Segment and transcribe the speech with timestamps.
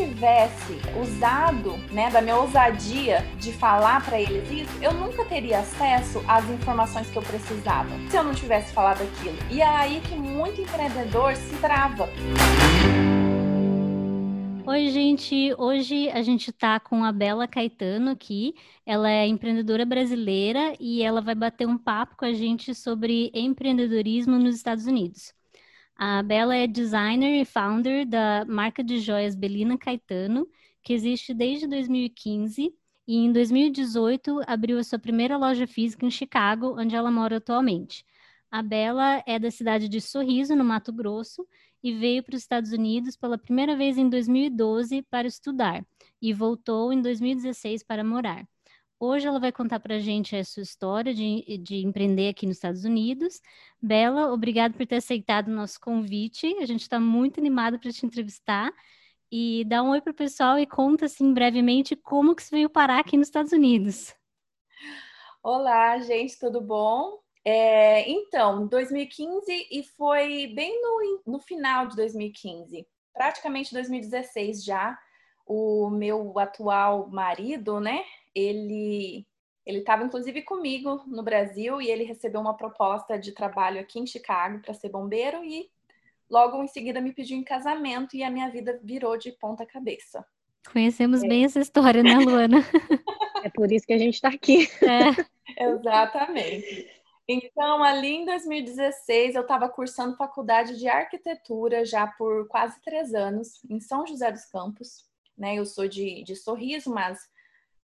[0.00, 6.24] tivesse usado, né, da minha ousadia de falar para eles isso, eu nunca teria acesso
[6.26, 7.90] às informações que eu precisava.
[8.08, 9.36] Se eu não tivesse falado aquilo.
[9.50, 12.08] E é aí que muito empreendedor se trava.
[14.66, 15.52] Oi, gente.
[15.58, 18.54] Hoje a gente está com a Bela Caetano aqui.
[18.86, 24.38] Ela é empreendedora brasileira e ela vai bater um papo com a gente sobre empreendedorismo
[24.38, 25.34] nos Estados Unidos.
[26.02, 30.48] A Bela é designer e founder da marca de joias Belina Caetano,
[30.82, 32.74] que existe desde 2015
[33.06, 38.02] e em 2018 abriu a sua primeira loja física em Chicago, onde ela mora atualmente.
[38.50, 41.46] A Bela é da cidade de Sorriso, no Mato Grosso,
[41.82, 45.84] e veio para os Estados Unidos pela primeira vez em 2012 para estudar
[46.22, 48.48] e voltou em 2016 para morar.
[49.02, 52.58] Hoje ela vai contar para a gente a sua história de, de empreender aqui nos
[52.58, 53.40] Estados Unidos.
[53.80, 56.46] Bela, obrigada por ter aceitado o nosso convite.
[56.58, 58.70] A gente está muito animada para te entrevistar.
[59.32, 62.68] E dá um oi para o pessoal e conta, assim, brevemente, como que você veio
[62.68, 64.14] parar aqui nos Estados Unidos.
[65.42, 67.20] Olá, gente, tudo bom?
[67.42, 74.98] É, então, 2015 e foi bem no, no final de 2015, praticamente 2016 já,
[75.46, 78.04] o meu atual marido, né?
[78.34, 79.26] Ele
[79.66, 84.06] ele estava inclusive comigo no Brasil e ele recebeu uma proposta de trabalho aqui em
[84.06, 85.70] Chicago para ser bombeiro e
[86.28, 90.24] logo em seguida me pediu em casamento e a minha vida virou de ponta cabeça.
[90.72, 91.28] Conhecemos é.
[91.28, 92.58] bem essa história, né, Luana?
[93.44, 94.68] é por isso que a gente está aqui.
[94.82, 95.64] É.
[95.64, 96.88] Exatamente.
[97.28, 103.64] Então, ali em 2016, eu estava cursando faculdade de arquitetura já por quase três anos,
[103.70, 105.08] em São José dos Campos.
[105.38, 105.54] Né?
[105.54, 107.18] Eu sou de, de Sorriso, mas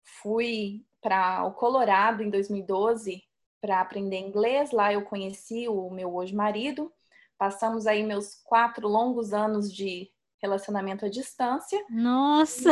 [0.07, 3.23] fui para o Colorado em 2012
[3.61, 4.71] para aprender inglês.
[4.71, 6.93] Lá eu conheci o meu hoje marido.
[7.37, 11.85] Passamos aí meus quatro longos anos de relacionamento à distância.
[11.91, 12.71] Nossa!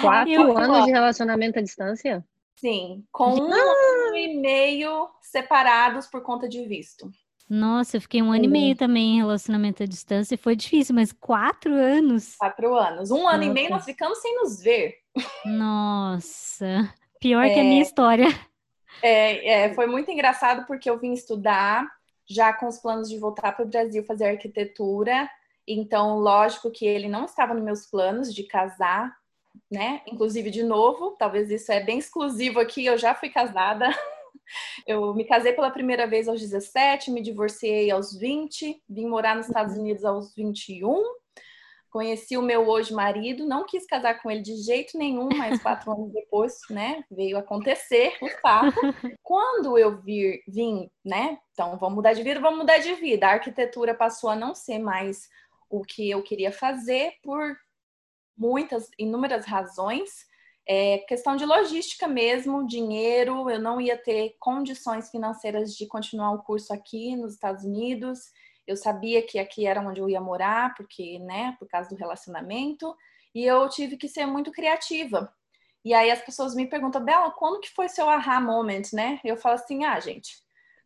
[0.00, 2.24] Quatro anos de relacionamento à distância?
[2.56, 7.10] Sim, com um ano e meio separados por conta de visto.
[7.48, 10.94] Nossa, eu fiquei um ano e meio também em relacionamento à distância e foi difícil,
[10.94, 12.34] mas quatro anos?
[12.36, 13.10] Quatro anos.
[13.10, 13.44] Um ano Nossa.
[13.44, 14.96] e meio nós ficamos sem nos ver.
[15.44, 18.26] Nossa, pior é, que a minha história.
[19.02, 21.86] É, é, foi muito engraçado porque eu vim estudar
[22.28, 25.30] já com os planos de voltar para o Brasil fazer arquitetura.
[25.66, 29.16] Então, lógico que ele não estava nos meus planos de casar
[29.70, 30.02] né?
[30.06, 33.88] Inclusive, de novo, talvez isso é bem exclusivo aqui, eu já fui casada.
[34.86, 39.46] Eu me casei pela primeira vez aos 17, me divorciei aos 20, vim morar nos
[39.46, 39.82] Estados uhum.
[39.82, 41.02] Unidos aos 21.
[41.90, 45.90] Conheci o meu hoje marido, não quis casar com ele de jeito nenhum, mas quatro
[45.92, 48.76] anos depois, né, veio acontecer o fato.
[49.22, 53.26] Quando eu vir, vim, né, então vamos mudar de vida, vamos mudar de vida.
[53.26, 55.26] A arquitetura passou a não ser mais
[55.70, 57.56] o que eu queria fazer por
[58.36, 60.25] muitas, inúmeras razões.
[60.68, 66.42] É questão de logística mesmo, dinheiro, eu não ia ter condições financeiras de continuar o
[66.42, 68.32] curso aqui nos Estados Unidos.
[68.66, 72.96] Eu sabia que aqui era onde eu ia morar, porque, né, por causa do relacionamento,
[73.32, 75.32] e eu tive que ser muito criativa.
[75.84, 79.20] E aí as pessoas me perguntam, Bela, quando que foi seu aha moment, né?
[79.24, 80.34] Eu falo assim, ah, gente,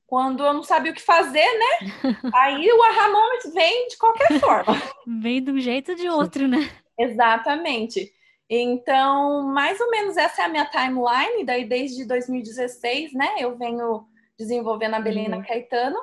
[0.07, 1.93] quando eu não sabia o que fazer, né?
[2.35, 4.75] Aí o aha moment vem de qualquer forma.
[5.07, 6.69] Vem de um jeito ou de outro, né?
[6.99, 8.13] Exatamente.
[8.53, 13.37] Então, mais ou menos essa é a minha timeline, daí desde 2016, né?
[13.39, 14.05] Eu venho
[14.37, 15.45] desenvolvendo a Belina uhum.
[15.45, 15.99] Caetano.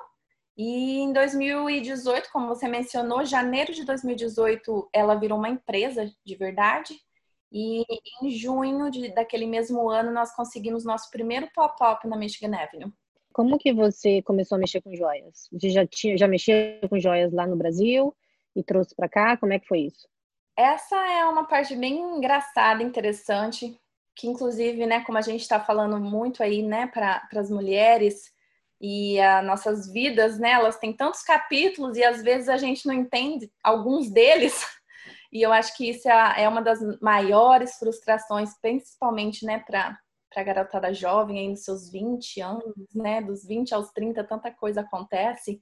[0.58, 6.96] E em 2018, como você mencionou, janeiro de 2018, ela virou uma empresa de verdade.
[7.52, 7.84] E
[8.24, 12.94] em junho de, daquele mesmo ano, nós conseguimos nosso primeiro pop-up na Michigan Avenue.
[13.34, 15.50] Como que você começou a mexer com joias?
[15.52, 18.16] Você já, tinha, já mexia com joias lá no Brasil
[18.56, 19.38] e trouxe para cá?
[19.38, 20.08] Como é que foi isso?
[20.58, 23.80] Essa é uma parte bem engraçada, interessante,
[24.16, 28.34] que inclusive, né, como a gente está falando muito aí, né, para as mulheres
[28.82, 32.94] e as nossas vidas, né, elas têm tantos capítulos e às vezes a gente não
[32.94, 34.66] entende alguns deles.
[35.30, 40.00] E eu acho que isso é, é uma das maiores frustrações, principalmente, né, para
[40.30, 44.52] para a garotada jovem aí nos seus 20 anos, né, dos 20 aos 30, tanta
[44.52, 45.62] coisa acontece.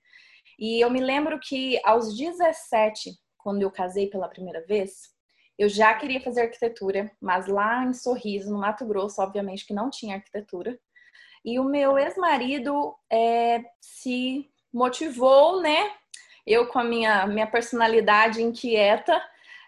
[0.60, 3.12] E eu me lembro que aos 17
[3.46, 5.14] quando eu casei pela primeira vez,
[5.56, 9.92] eu já queria fazer arquitetura, mas lá em Sorriso, no Mato Grosso, obviamente que não
[9.92, 10.80] tinha arquitetura.
[11.46, 15.92] E o meu ex-marido é, se motivou, né?
[16.44, 19.22] Eu com a minha, minha personalidade inquieta,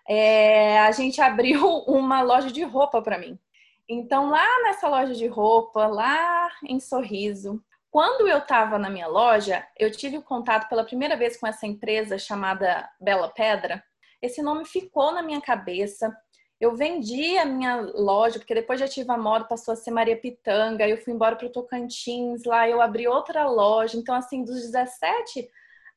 [0.09, 3.37] é, a gente abriu uma loja de roupa para mim.
[3.87, 9.65] Então, lá nessa loja de roupa, lá em Sorriso, quando eu estava na minha loja,
[9.77, 13.83] eu tive contato pela primeira vez com essa empresa chamada Bela Pedra.
[14.21, 16.15] Esse nome ficou na minha cabeça.
[16.59, 20.17] eu vendi a minha loja, porque depois já tive a moda, passou a ser Maria
[20.19, 23.97] Pitanga, eu fui embora para o Tocantins, lá eu abri outra loja.
[23.97, 25.47] Então, assim, dos 17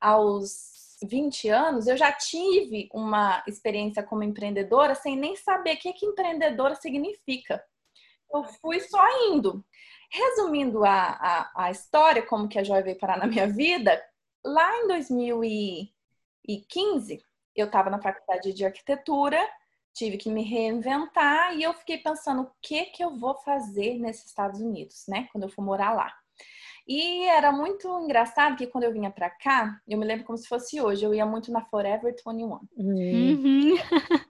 [0.00, 5.93] aos 20 anos, eu já tive uma experiência como empreendedora sem nem saber o que,
[5.94, 7.62] que empreendedora significa.
[8.32, 9.64] Eu fui só indo.
[10.10, 14.02] Resumindo a, a, a história, como que a Joia veio parar na minha vida,
[14.44, 17.22] lá em 2015,
[17.54, 19.38] eu estava na faculdade de arquitetura
[19.92, 24.26] tive que me reinventar e eu fiquei pensando o que que eu vou fazer nesses
[24.26, 25.28] Estados Unidos, né?
[25.32, 26.12] Quando eu for morar lá.
[26.86, 30.48] E era muito engraçado que quando eu vinha para cá, eu me lembro como se
[30.48, 32.60] fosse hoje, eu ia muito na Forever 21.
[32.76, 33.74] Uhum.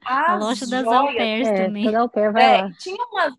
[0.05, 1.95] A loja das au pairs é, também.
[1.95, 2.73] Au pair vai É, lá.
[2.79, 3.35] tinha umas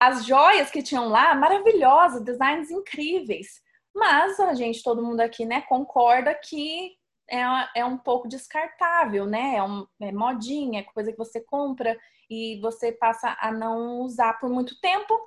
[0.00, 3.60] as joias que tinham lá, maravilhosas, designs incríveis.
[3.94, 6.96] Mas a gente, todo mundo aqui, né, concorda que
[7.30, 7.42] é,
[7.76, 9.56] é um pouco descartável, né?
[9.56, 11.98] É, um, é modinha, é coisa que você compra
[12.30, 15.18] e você passa a não usar por muito tempo,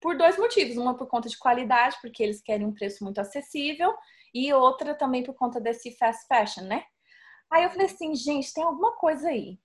[0.00, 0.76] por dois motivos.
[0.76, 3.94] Uma por conta de qualidade, porque eles querem um preço muito acessível,
[4.34, 6.84] e outra também por conta desse fast fashion, né?
[7.50, 9.58] Aí eu falei assim, gente, tem alguma coisa aí.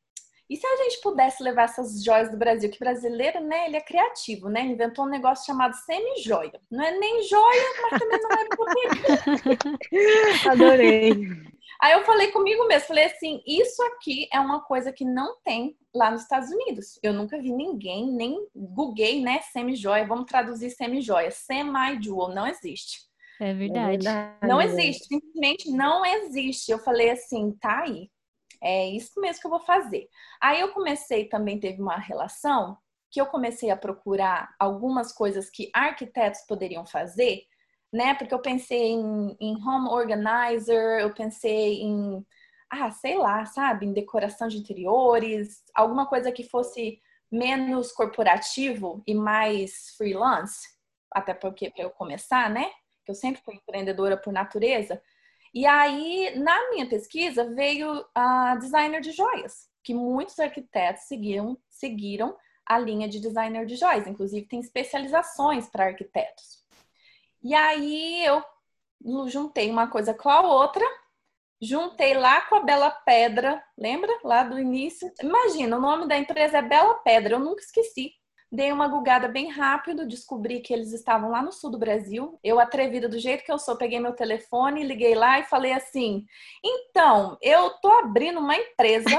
[0.51, 3.81] E se a gente pudesse levar essas joias do Brasil, que brasileiro, né, ele é
[3.81, 4.59] criativo, né?
[4.59, 6.59] Ele inventou um negócio chamado semi-joia.
[6.69, 8.89] Não é nem joia, mas também não é bonito.
[10.51, 11.13] Adorei.
[11.81, 15.77] Aí eu falei comigo mesmo, falei assim, isso aqui é uma coisa que não tem
[15.95, 16.99] lá nos Estados Unidos.
[17.01, 22.99] Eu nunca vi ninguém, nem googlei, né, semi-joia, vamos traduzir semi-joia, semi-jewel, não existe.
[23.39, 24.05] É verdade.
[24.41, 26.73] Não existe, simplesmente não existe.
[26.73, 28.09] Eu falei assim, tá aí.
[28.61, 30.07] É isso mesmo que eu vou fazer.
[30.39, 32.77] Aí eu comecei também, teve uma relação
[33.09, 37.43] que eu comecei a procurar algumas coisas que arquitetos poderiam fazer,
[37.91, 38.13] né?
[38.15, 42.25] Porque eu pensei em, em home organizer, eu pensei em,
[42.69, 49.13] ah, sei lá, sabe, em decoração de interiores, alguma coisa que fosse menos corporativo e
[49.13, 50.69] mais freelance,
[51.11, 52.71] até porque para eu começar, né?
[53.07, 55.01] Eu sempre fui empreendedora por natureza.
[55.53, 62.37] E aí, na minha pesquisa, veio a designer de joias, que muitos arquitetos seguiram, seguiram
[62.65, 64.07] a linha de designer de joias.
[64.07, 66.63] Inclusive, tem especializações para arquitetos.
[67.43, 68.41] E aí, eu
[69.27, 70.85] juntei uma coisa com a outra,
[71.61, 74.11] juntei lá com a Bela Pedra, lembra?
[74.23, 75.11] Lá do início.
[75.21, 78.13] Imagina, o nome da empresa é Bela Pedra, eu nunca esqueci.
[78.51, 82.37] Dei uma gugada bem rápido, descobri que eles estavam lá no sul do Brasil.
[82.43, 86.25] Eu, atrevida do jeito que eu sou, peguei meu telefone, liguei lá e falei assim:
[86.61, 89.09] então, eu tô abrindo uma empresa,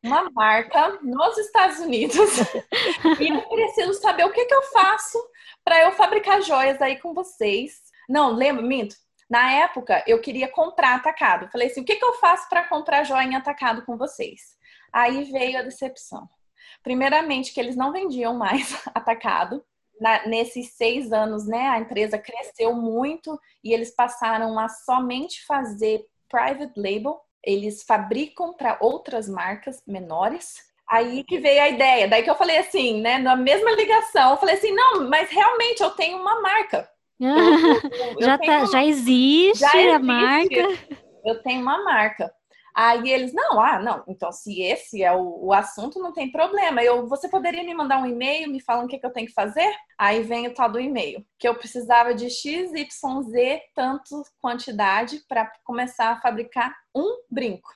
[0.00, 2.14] uma marca nos Estados Unidos,
[3.18, 5.18] e eu preciso saber o que, que eu faço
[5.64, 7.82] para eu fabricar joias aí com vocês.
[8.08, 8.94] Não, lembra, minto.
[9.28, 11.50] Na época, eu queria comprar atacado.
[11.50, 14.56] Falei assim: o que, que eu faço para comprar joia em atacado com vocês?
[14.92, 16.28] Aí veio a decepção.
[16.82, 19.62] Primeiramente, que eles não vendiam mais atacado.
[20.00, 26.04] Na, nesses seis anos, né, a empresa cresceu muito e eles passaram a somente fazer
[26.28, 27.20] private label.
[27.44, 30.56] Eles fabricam para outras marcas menores.
[30.88, 32.08] Aí que veio a ideia.
[32.08, 35.80] Daí que eu falei assim, né, na mesma ligação, eu falei assim, não, mas realmente
[35.82, 36.88] eu tenho uma marca.
[37.20, 37.28] Eu,
[38.18, 40.02] eu, já, tenho tá, uma- já existe já a existe.
[40.06, 40.78] marca.
[41.24, 42.34] eu tenho uma marca.
[42.74, 46.82] Aí eles, não, ah, não, então se esse é o, o assunto, não tem problema.
[46.82, 49.32] Eu, você poderia me mandar um e-mail me falando o que, que eu tenho que
[49.32, 49.70] fazer?
[49.98, 55.20] Aí vem o tal do e-mail, que eu precisava de X, Y, Z, tanto quantidade
[55.28, 57.70] para começar a fabricar um brinco.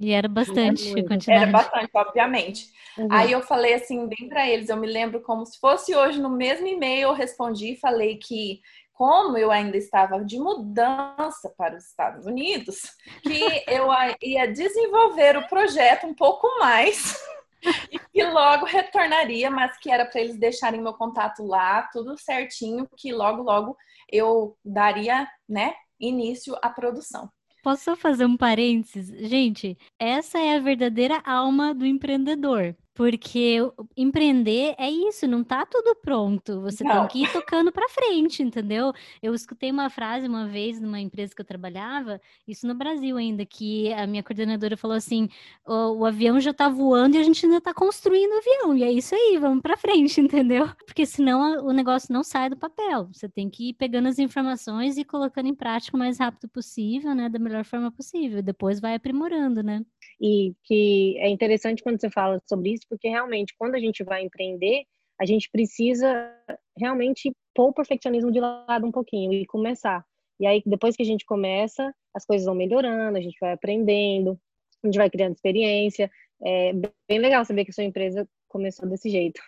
[0.00, 1.08] E era bastante muito.
[1.08, 1.42] quantidade.
[1.42, 2.66] Era bastante, obviamente.
[2.96, 3.08] Uhum.
[3.10, 6.30] Aí eu falei assim, bem para eles, eu me lembro como se fosse hoje, no
[6.30, 8.60] mesmo e-mail, eu respondi e falei que,
[8.98, 12.80] como eu ainda estava de mudança para os Estados Unidos,
[13.22, 13.86] que eu
[14.20, 17.16] ia desenvolver o projeto um pouco mais
[17.92, 22.88] e que logo retornaria, mas que era para eles deixarem meu contato lá, tudo certinho,
[22.96, 23.76] que logo, logo
[24.10, 27.30] eu daria, né, início à produção.
[27.62, 29.28] Posso fazer um parênteses?
[29.28, 32.74] Gente, essa é a verdadeira alma do empreendedor.
[32.98, 33.58] Porque
[33.96, 36.60] empreender é isso, não tá tudo pronto.
[36.62, 37.06] Você tem Não.
[37.06, 38.92] que ir tocando pra frente, entendeu?
[39.22, 43.46] Eu escutei uma frase uma vez numa empresa que eu trabalhava, isso no Brasil ainda,
[43.46, 45.28] que a minha coordenadora falou assim:
[45.64, 48.76] o, o avião já tá voando e a gente ainda tá construindo o avião.
[48.76, 50.68] E é isso aí, vamos pra frente, entendeu?
[50.84, 53.08] Porque senão o negócio não sai do papel.
[53.12, 57.14] Você tem que ir pegando as informações e colocando em prática o mais rápido possível,
[57.14, 57.28] né?
[57.28, 58.42] Da melhor forma possível.
[58.42, 59.84] Depois vai aprimorando, né?
[60.20, 64.22] E que é interessante quando você fala sobre isso, porque realmente, quando a gente vai
[64.22, 64.84] empreender,
[65.20, 66.32] a gente precisa
[66.76, 70.04] realmente pôr o perfeccionismo de lado um pouquinho e começar.
[70.40, 74.38] E aí, depois que a gente começa, as coisas vão melhorando, a gente vai aprendendo,
[74.82, 76.10] a gente vai criando experiência.
[76.40, 76.72] é
[77.08, 79.40] bem legal saber que a sua empresa começou desse jeito.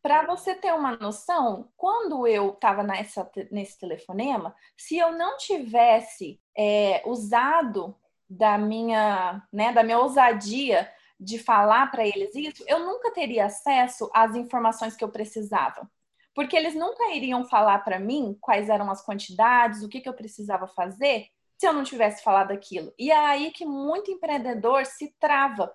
[0.00, 7.02] Para você ter uma noção, quando eu estava nesse telefonema, se eu não tivesse é,
[7.04, 7.96] usado
[8.28, 14.08] da minha, né, da minha ousadia de falar para eles isso, eu nunca teria acesso
[14.14, 15.90] às informações que eu precisava.
[16.34, 20.14] Porque eles nunca iriam falar para mim quais eram as quantidades, o que, que eu
[20.14, 22.92] precisava fazer, se eu não tivesse falado aquilo.
[22.96, 25.74] E é aí que muito empreendedor se trava,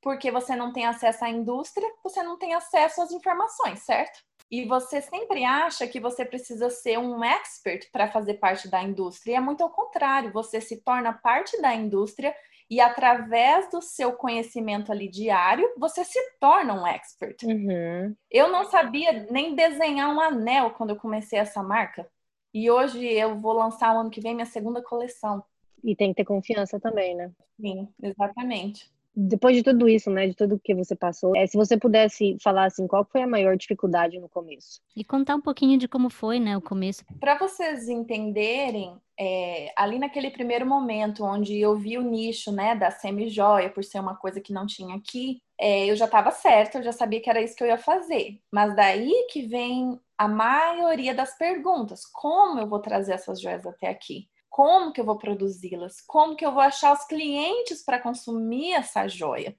[0.00, 4.20] porque você não tem acesso à indústria, você não tem acesso às informações, certo?
[4.50, 9.32] E você sempre acha que você precisa ser um expert para fazer parte da indústria.
[9.32, 12.34] E é muito ao contrário, você se torna parte da indústria
[12.70, 17.42] e através do seu conhecimento ali diário, você se torna um expert.
[17.44, 18.14] Uhum.
[18.30, 22.08] Eu não sabia nem desenhar um anel quando eu comecei essa marca.
[22.52, 25.42] E hoje eu vou lançar o ano que vem minha segunda coleção.
[25.82, 27.30] E tem que ter confiança também, né?
[27.60, 31.76] Sim, exatamente depois de tudo isso, né, de tudo que você passou, é, se você
[31.76, 34.80] pudesse falar assim, qual foi a maior dificuldade no começo?
[34.96, 37.04] E contar um pouquinho de como foi, né, o começo.
[37.20, 42.90] Para vocês entenderem, é, ali naquele primeiro momento onde eu vi o nicho, né, da
[42.90, 46.82] semi-joia, por ser uma coisa que não tinha aqui, é, eu já estava certa, eu
[46.82, 48.40] já sabia que era isso que eu ia fazer.
[48.50, 53.88] Mas daí que vem a maioria das perguntas: como eu vou trazer essas joias até
[53.88, 54.28] aqui?
[54.54, 59.08] Como que eu vou produzi-las, como que eu vou achar os clientes para consumir essa
[59.08, 59.58] joia.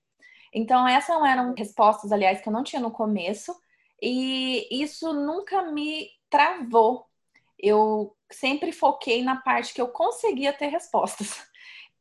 [0.53, 3.53] Então, essas eram respostas, aliás, que eu não tinha no começo,
[4.01, 7.05] e isso nunca me travou.
[7.59, 11.45] Eu sempre foquei na parte que eu conseguia ter respostas.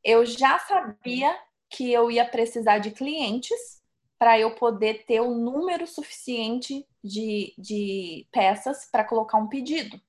[0.04, 1.36] Eu já sabia
[1.68, 3.82] que eu ia precisar de clientes
[4.16, 10.00] para eu poder ter o número suficiente de, de peças para colocar um pedido.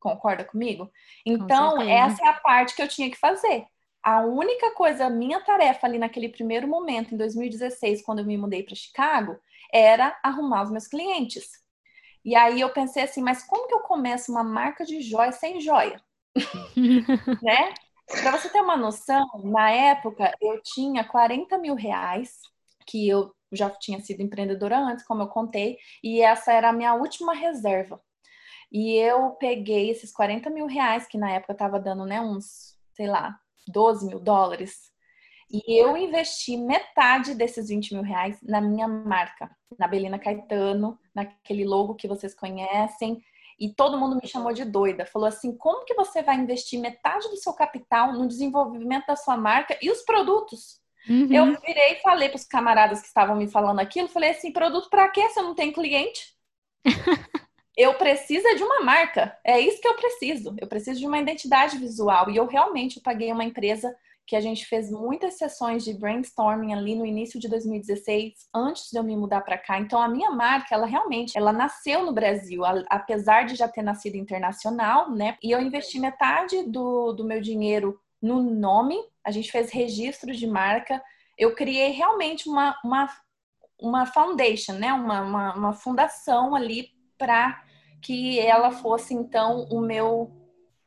[0.00, 0.90] Concorda comigo?
[1.26, 3.66] Então, Com essa é a parte que eu tinha que fazer.
[4.02, 8.62] A única coisa, minha tarefa ali naquele primeiro momento, em 2016, quando eu me mudei
[8.62, 9.36] para Chicago,
[9.72, 11.50] era arrumar os meus clientes.
[12.24, 15.60] E aí eu pensei assim, mas como que eu começo uma marca de joia sem
[15.60, 16.00] joia?
[17.42, 17.74] né?
[18.20, 22.40] Para você ter uma noção, na época eu tinha 40 mil reais,
[22.86, 26.94] que eu já tinha sido empreendedora antes, como eu contei, e essa era a minha
[26.94, 28.00] última reserva.
[28.70, 33.06] E eu peguei esses 40 mil reais, que na época estava dando, né, uns, sei
[33.06, 34.92] lá, 12 mil dólares.
[35.50, 41.64] E eu investi metade desses 20 mil reais na minha marca, na Belina Caetano, naquele
[41.64, 43.22] logo que vocês conhecem.
[43.58, 45.06] E todo mundo me chamou de doida.
[45.06, 49.38] Falou assim: como que você vai investir metade do seu capital no desenvolvimento da sua
[49.38, 50.80] marca e os produtos?
[51.08, 51.32] Uhum.
[51.32, 54.90] Eu virei e falei para os camaradas que estavam me falando aquilo: falei assim, produto
[54.90, 56.36] para quê se eu não tenho cliente?
[57.78, 59.38] eu preciso de uma marca.
[59.44, 60.52] É isso que eu preciso.
[60.58, 62.28] Eu preciso de uma identidade visual.
[62.28, 63.94] E eu realmente paguei uma empresa
[64.26, 68.98] que a gente fez muitas sessões de brainstorming ali no início de 2016, antes de
[68.98, 69.78] eu me mudar para cá.
[69.78, 74.16] Então a minha marca, ela realmente, ela nasceu no Brasil, apesar de já ter nascido
[74.16, 75.38] internacional, né?
[75.40, 78.96] E eu investi metade do, do meu dinheiro no nome.
[79.24, 81.00] A gente fez registro de marca.
[81.38, 83.08] Eu criei realmente uma, uma,
[83.80, 84.92] uma foundation, né?
[84.92, 87.62] Uma, uma, uma fundação ali para
[88.00, 90.32] que ela fosse então o meu,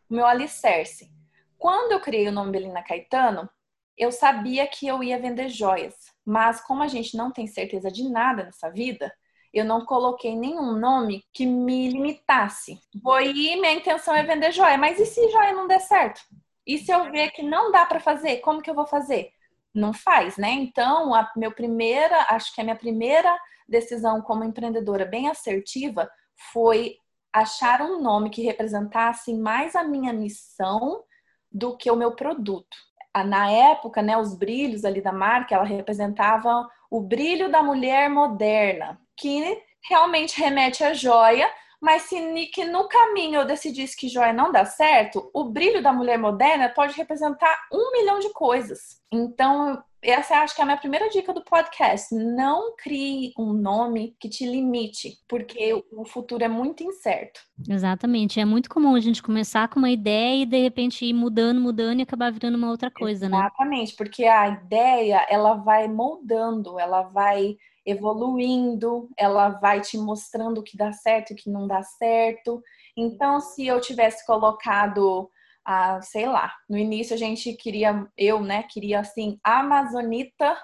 [0.09, 1.11] o meu alicerce.
[1.57, 3.49] Quando eu criei o nome Belina Caetano,
[3.97, 8.09] eu sabia que eu ia vender joias, mas como a gente não tem certeza de
[8.09, 9.13] nada nessa vida,
[9.53, 12.79] eu não coloquei nenhum nome que me limitasse.
[13.03, 16.21] Foi minha intenção é vender joia, mas e se joia não der certo?
[16.65, 19.31] E se eu ver que não dá para fazer, como que eu vou fazer?
[19.73, 20.51] Não faz, né?
[20.51, 23.37] Então, a meu primeira, acho que a minha primeira
[23.67, 26.09] decisão como empreendedora bem assertiva
[26.51, 26.97] foi
[27.33, 31.03] achar um nome que representasse mais a minha missão
[31.51, 32.77] do que o meu produto.
[33.25, 38.99] Na época, né, os brilhos ali da marca, ela representava o brilho da mulher moderna,
[39.17, 41.49] que realmente remete à joia,
[41.81, 45.91] mas se que no caminho eu decidisse que joia não dá certo, o brilho da
[45.91, 49.01] mulher moderna pode representar um milhão de coisas.
[49.11, 52.13] Então, essa acho que é a minha primeira dica do podcast.
[52.13, 57.39] Não crie um nome que te limite, porque o futuro é muito incerto.
[57.69, 58.39] Exatamente.
[58.39, 61.99] É muito comum a gente começar com uma ideia e de repente ir mudando, mudando
[61.99, 63.47] e acabar virando uma outra coisa, Exatamente, né?
[63.47, 70.63] Exatamente, porque a ideia ela vai moldando, ela vai evoluindo, ela vai te mostrando o
[70.63, 72.61] que dá certo e o que não dá certo.
[72.95, 75.29] Então, se eu tivesse colocado
[75.65, 80.57] a, sei lá, no início a gente queria, eu, né, queria assim, Amazonita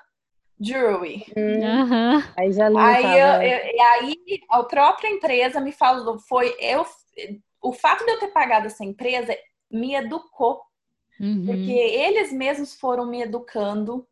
[0.60, 1.26] Jewelry.
[1.36, 2.24] Uhum.
[2.36, 4.16] Aí já aí, eu, eu, e aí
[4.50, 6.86] a própria empresa me falou, foi eu,
[7.62, 9.36] o fato de eu ter pagado essa empresa
[9.72, 10.62] me educou,
[11.20, 11.46] uhum.
[11.46, 14.08] porque eles mesmos foram me educando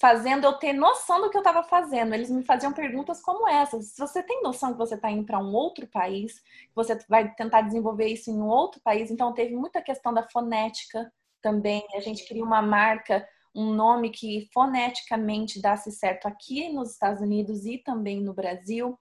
[0.00, 2.14] fazendo eu ter noção do que eu estava fazendo.
[2.14, 3.92] Eles me faziam perguntas como essas.
[3.92, 7.32] Se você tem noção que você está indo para um outro país, que você vai
[7.34, 11.84] tentar desenvolver isso em um outro país, então teve muita questão da fonética também.
[11.94, 17.66] A gente queria uma marca, um nome que foneticamente desse certo aqui nos Estados Unidos
[17.66, 18.98] e também no Brasil.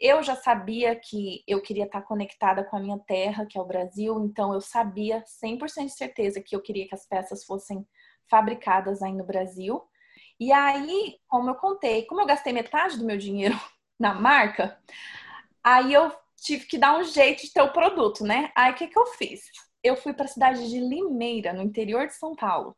[0.00, 3.66] Eu já sabia que eu queria estar conectada com a minha terra, que é o
[3.66, 7.86] Brasil, então eu sabia 100% de certeza que eu queria que as peças fossem
[8.28, 9.80] fabricadas aí no Brasil.
[10.38, 13.58] E aí, como eu contei, como eu gastei metade do meu dinheiro
[13.98, 14.78] na marca,
[15.62, 18.50] aí eu tive que dar um jeito de ter o produto, né?
[18.54, 19.42] Aí o que, que eu fiz?
[19.82, 22.76] Eu fui para a cidade de Limeira, no interior de São Paulo.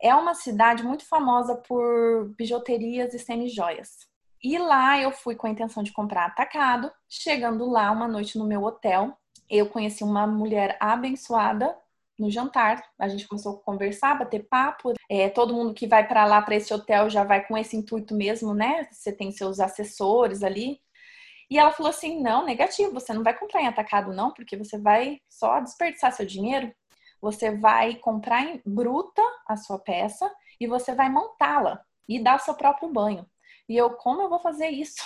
[0.00, 4.08] É uma cidade muito famosa por bijuterias e semi-joias.
[4.42, 6.90] E lá eu fui com a intenção de comprar atacado.
[7.08, 9.14] Chegando lá uma noite no meu hotel,
[9.48, 11.76] eu conheci uma mulher abençoada
[12.20, 12.84] no jantar.
[12.98, 14.92] A gente começou a conversar, bater papo.
[15.08, 18.14] É, todo mundo que vai para lá, para esse hotel, já vai com esse intuito
[18.14, 18.86] mesmo, né?
[18.92, 20.80] Você tem seus assessores ali.
[21.50, 24.78] E ela falou assim: não, negativo, você não vai comprar em atacado, não, porque você
[24.78, 26.72] vai só desperdiçar seu dinheiro.
[27.20, 32.40] Você vai comprar em bruta a sua peça e você vai montá-la e dar o
[32.40, 33.26] seu próprio banho.
[33.68, 35.02] E eu, como eu vou fazer isso?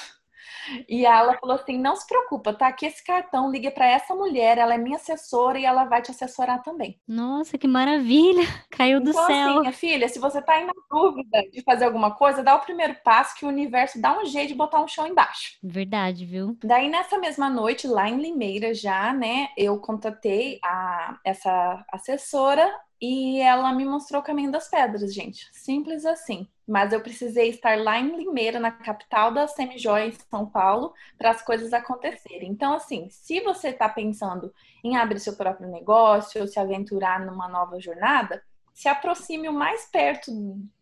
[0.88, 4.58] E ela falou assim: não se preocupa, tá aqui esse cartão, liga para essa mulher,
[4.58, 6.98] ela é minha assessora e ela vai te assessorar também.
[7.06, 8.44] Nossa, que maravilha!
[8.70, 9.48] Caiu do então, céu.
[9.48, 12.60] Assim, minha filha, se você tá aí na dúvida de fazer alguma coisa, dá o
[12.60, 15.58] primeiro passo que o universo dá um jeito de botar um chão embaixo.
[15.62, 16.56] Verdade, viu?
[16.62, 22.72] Daí nessa mesma noite, lá em Limeira já, né, eu contatei a essa assessora
[23.04, 25.48] e ela me mostrou o caminho das pedras, gente.
[25.52, 26.48] Simples assim.
[26.66, 31.30] Mas eu precisei estar lá em Limeira, na capital da Semijoia, em São Paulo, para
[31.30, 32.50] as coisas acontecerem.
[32.50, 37.46] Então, assim, se você está pensando em abrir seu próprio negócio ou se aventurar numa
[37.48, 38.42] nova jornada,
[38.72, 40.32] se aproxime o mais perto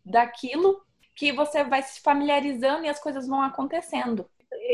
[0.05, 0.81] daquilo
[1.15, 4.25] que você vai se familiarizando e as coisas vão acontecendo.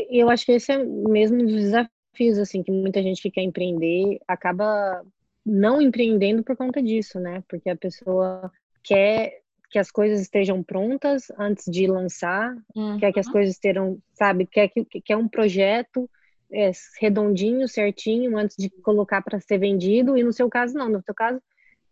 [0.08, 3.42] Eu acho que esse é mesmo um dos desafios, assim, que muita gente que quer
[3.42, 5.04] empreender acaba
[5.44, 7.42] não empreendendo por conta disso, né?
[7.48, 8.50] Porque a pessoa
[8.82, 12.98] quer que as coisas estejam prontas antes de lançar, uhum.
[12.98, 16.10] quer que as coisas estejam, sabe, quer que quer um projeto
[16.52, 20.16] é, redondinho, certinho, antes de colocar para ser vendido.
[20.16, 20.88] E no seu caso, não.
[20.88, 21.40] No seu caso,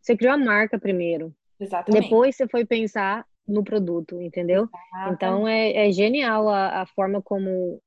[0.00, 1.32] você criou a marca primeiro.
[1.60, 2.02] Exatamente.
[2.02, 4.68] Depois você foi pensar no produto, entendeu?
[4.68, 5.14] Exatamente.
[5.14, 7.80] Então é, é genial a, a forma como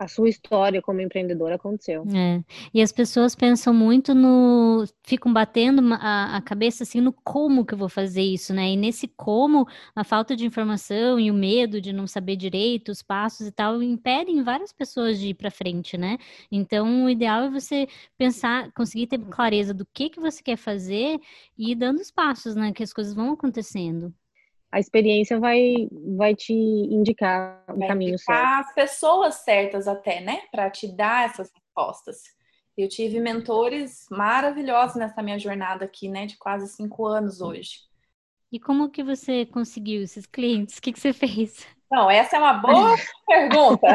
[0.00, 2.04] a sua história como empreendedora aconteceu.
[2.14, 2.42] É.
[2.72, 4.86] E as pessoas pensam muito no.
[5.02, 8.70] ficam batendo a, a, cabeça assim no como que eu vou fazer isso, né?
[8.70, 13.02] E nesse como, a falta de informação e o medo de não saber direito, os
[13.02, 16.16] passos e tal, impedem várias pessoas de ir para frente, né?
[16.50, 17.86] Então, o ideal é você
[18.16, 21.20] pensar, conseguir ter clareza do que, que você quer fazer
[21.58, 22.72] e ir dando os passos, né?
[22.72, 24.14] Que as coisas vão acontecendo
[24.72, 28.38] a experiência vai, vai te indicar o vai caminho certo.
[28.38, 30.42] As pessoas certas até, né?
[30.50, 32.22] Para te dar essas respostas.
[32.76, 36.26] Eu tive mentores maravilhosos nessa minha jornada aqui, né?
[36.26, 37.80] De quase cinco anos hoje.
[38.52, 40.78] E como que você conseguiu esses clientes?
[40.78, 41.66] O que, que você fez?
[41.90, 43.88] Não, essa é uma boa pergunta.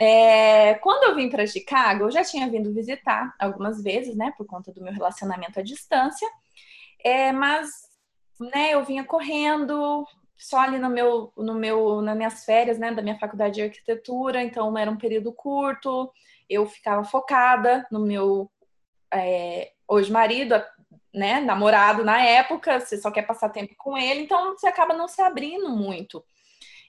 [0.00, 4.34] é, quando eu vim para Chicago, eu já tinha vindo visitar algumas vezes, né?
[4.36, 6.28] Por conta do meu relacionamento à distância.
[7.02, 7.85] É, mas
[8.40, 13.02] né, eu vinha correndo só ali no meu, no meu, nas minhas férias, né, da
[13.02, 16.12] minha faculdade de arquitetura, então era um período curto,
[16.48, 18.50] eu ficava focada no meu
[19.12, 20.54] é, hoje marido,
[21.14, 25.08] né, namorado na época, você só quer passar tempo com ele, então você acaba não
[25.08, 26.22] se abrindo muito.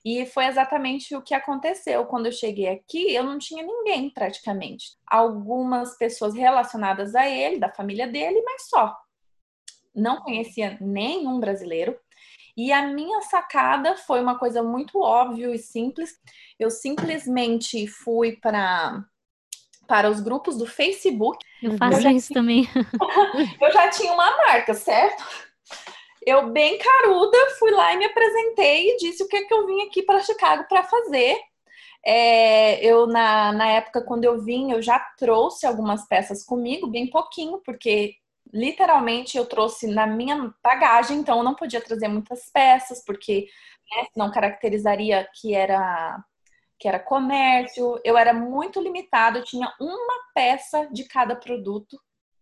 [0.03, 2.05] E foi exatamente o que aconteceu.
[2.05, 4.95] Quando eu cheguei aqui, eu não tinha ninguém praticamente.
[5.05, 8.95] Algumas pessoas relacionadas a ele, da família dele, mas só
[9.97, 11.97] não conhecia nenhum brasileiro.
[12.55, 16.11] E a minha sacada foi uma coisa muito óbvia e simples.
[16.59, 19.03] Eu simplesmente fui para
[19.87, 21.37] para os grupos do Facebook.
[21.63, 22.39] Eu faço eu isso tinha...
[22.39, 22.67] também.
[23.61, 25.23] eu já tinha uma marca, certo?
[26.25, 29.65] Eu, bem caruda, fui lá e me apresentei e disse o que, é que eu
[29.65, 31.39] vim aqui para Chicago para fazer.
[32.05, 37.09] É, eu, na, na época, quando eu vim, eu já trouxe algumas peças comigo, bem
[37.09, 38.15] pouquinho, porque
[38.53, 43.47] literalmente eu trouxe na minha bagagem, então eu não podia trazer muitas peças, porque
[43.91, 46.23] né, não caracterizaria que era
[46.79, 51.99] que era comércio, eu era muito limitado, eu tinha uma peça de cada produto,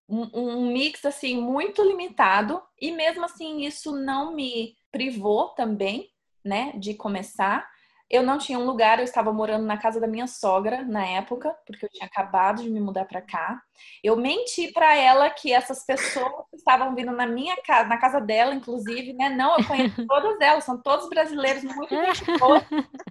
[0.10, 6.10] um, um mix assim muito limitado, e mesmo assim isso não me privou também,
[6.44, 7.66] né, de começar.
[8.10, 11.56] Eu não tinha um lugar, eu estava morando na casa da minha sogra na época,
[11.66, 13.60] porque eu tinha acabado de me mudar para cá.
[14.04, 18.54] Eu menti para ela que essas pessoas estavam vindo na minha casa, na casa dela,
[18.54, 19.30] inclusive, né?
[19.30, 22.64] Não, eu conheço todas elas, são todos brasileiros, muito gente boa.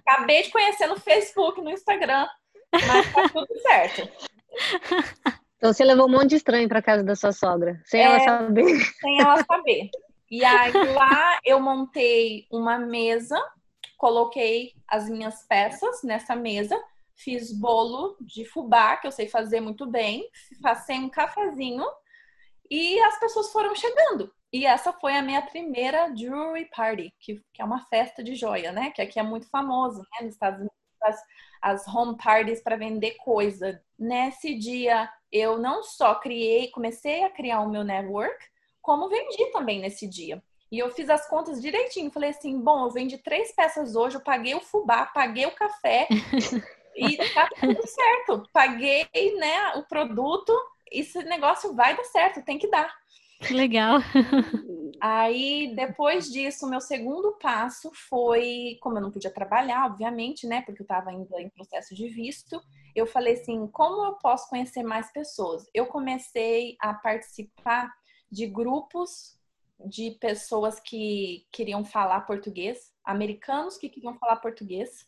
[0.05, 2.27] Acabei de conhecer no Facebook, no Instagram,
[2.87, 4.09] mas tá tudo certo.
[5.57, 8.19] Então você levou um monte de estranho para casa da sua sogra, sem é, ela
[8.19, 8.79] saber.
[9.01, 9.89] Sem ela saber.
[10.31, 13.37] E aí lá eu montei uma mesa
[13.97, 16.81] coloquei as minhas peças nessa mesa,
[17.15, 20.29] fiz bolo de fubá, que eu sei fazer muito bem,
[20.61, 21.85] passei um cafezinho
[22.69, 24.33] e as pessoas foram chegando.
[24.51, 28.71] E essa foi a minha primeira jewelry party, que, que é uma festa de joia,
[28.71, 28.91] né?
[28.91, 30.25] Que aqui é muito famoso, né?
[30.25, 31.23] Nos Estados Unidos, as,
[31.61, 33.81] as home parties para vender coisa.
[33.99, 38.45] Nesse dia, eu não só criei, comecei a criar o meu network,
[38.81, 40.41] como vendi também nesse dia.
[40.75, 42.11] E eu fiz as contas direitinho.
[42.11, 46.05] Falei assim: bom, eu vendi três peças hoje, eu paguei o fubá, paguei o café
[46.93, 48.43] e tá tudo certo.
[48.51, 49.07] Paguei
[49.37, 50.53] né, o produto,
[50.91, 52.93] esse negócio vai dar certo, tem que dar.
[53.39, 53.99] Que legal.
[54.99, 60.81] Aí, depois disso, meu segundo passo foi, como eu não podia trabalhar, obviamente, né, porque
[60.81, 62.61] eu estava ainda em processo de visto,
[62.93, 65.69] eu falei assim, como eu posso conhecer mais pessoas?
[65.73, 67.93] Eu comecei a participar
[68.29, 69.35] de grupos
[69.79, 75.07] de pessoas que queriam falar português, americanos que queriam falar português.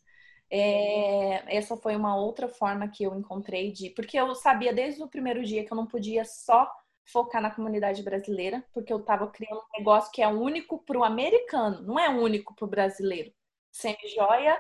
[0.50, 3.90] É, essa foi uma outra forma que eu encontrei de.
[3.92, 6.70] Porque eu sabia desde o primeiro dia que eu não podia só
[7.06, 11.04] focar na comunidade brasileira, porque eu estava criando um negócio que é único para o
[11.04, 13.32] americano, não é único para o brasileiro.
[13.72, 14.60] Semi-joia,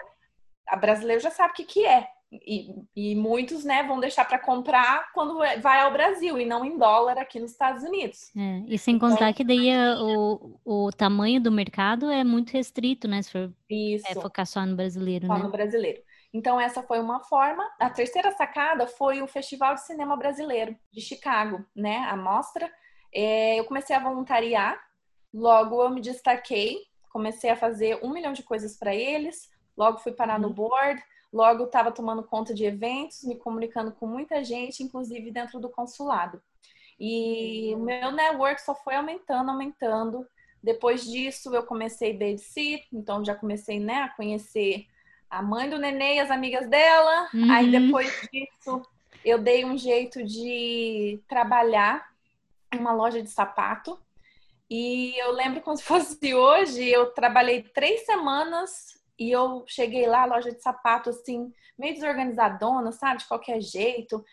[0.67, 2.08] a brasileiro já sabe o que, que é.
[2.32, 6.78] E, e muitos, né, vão deixar para comprar quando vai ao Brasil e não em
[6.78, 8.32] dólar aqui nos Estados Unidos.
[8.36, 12.52] É, e sem então, contar que daí é o, o tamanho do mercado é muito
[12.52, 13.22] restrito, né?
[13.22, 15.44] Se for é, focar só no brasileiro, só né?
[15.44, 16.02] no brasileiro.
[16.34, 17.63] Então, essa foi uma forma.
[17.80, 21.98] A terceira sacada foi o Festival de Cinema Brasileiro de Chicago, né?
[22.10, 22.70] A mostra.
[23.13, 24.78] É, eu comecei a voluntariar,
[25.34, 26.78] logo eu me destaquei,
[27.10, 30.54] comecei a fazer um milhão de coisas para eles, logo fui parar no uhum.
[30.54, 35.70] board Logo, estava tomando conta de eventos, me comunicando com muita gente, inclusive dentro do
[35.70, 36.42] consulado.
[37.00, 40.26] E o meu network só foi aumentando, aumentando.
[40.63, 44.88] Depois disso, eu comecei babysit, então já comecei né, a conhecer
[45.30, 47.30] a mãe do nenê e as amigas dela.
[47.34, 47.52] Uhum.
[47.52, 48.82] Aí depois disso,
[49.24, 52.10] eu dei um jeito de trabalhar
[52.74, 54.00] em uma loja de sapato.
[54.70, 60.25] E eu lembro como se fosse hoje, eu trabalhei três semanas e eu cheguei lá,
[60.25, 63.19] loja de sapato, assim, meio desorganizadona, sabe?
[63.19, 64.23] De qualquer jeito.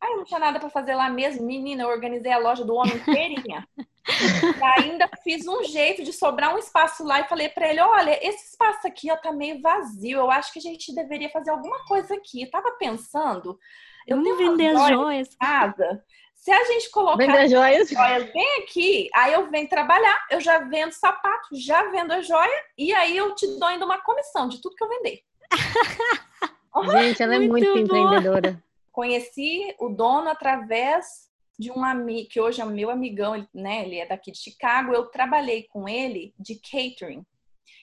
[0.00, 1.46] Aí não tinha nada para fazer lá mesmo.
[1.46, 3.68] Menina, eu organizei a loja do homem inteirinha.
[3.76, 8.18] e ainda fiz um jeito de sobrar um espaço lá e falei para ele: olha,
[8.26, 10.18] esse espaço aqui ó, tá meio vazio.
[10.18, 12.42] Eu acho que a gente deveria fazer alguma coisa aqui.
[12.42, 13.58] Eu tava pensando.
[14.06, 15.36] Eu Vamos vender as joias.
[15.36, 16.02] Casa.
[16.40, 17.90] Se a gente colocar as joias.
[17.90, 22.64] joias bem aqui, aí eu venho trabalhar, eu já vendo sapato, já vendo a joia,
[22.78, 25.20] e aí eu te dou ainda uma comissão de tudo que eu vender.
[26.92, 28.62] gente, ela é muito, muito empreendedora.
[28.90, 33.84] Conheci o dono através de um amigo, que hoje é meu amigão, né?
[33.84, 34.94] Ele é daqui de Chicago.
[34.94, 37.22] Eu trabalhei com ele de catering.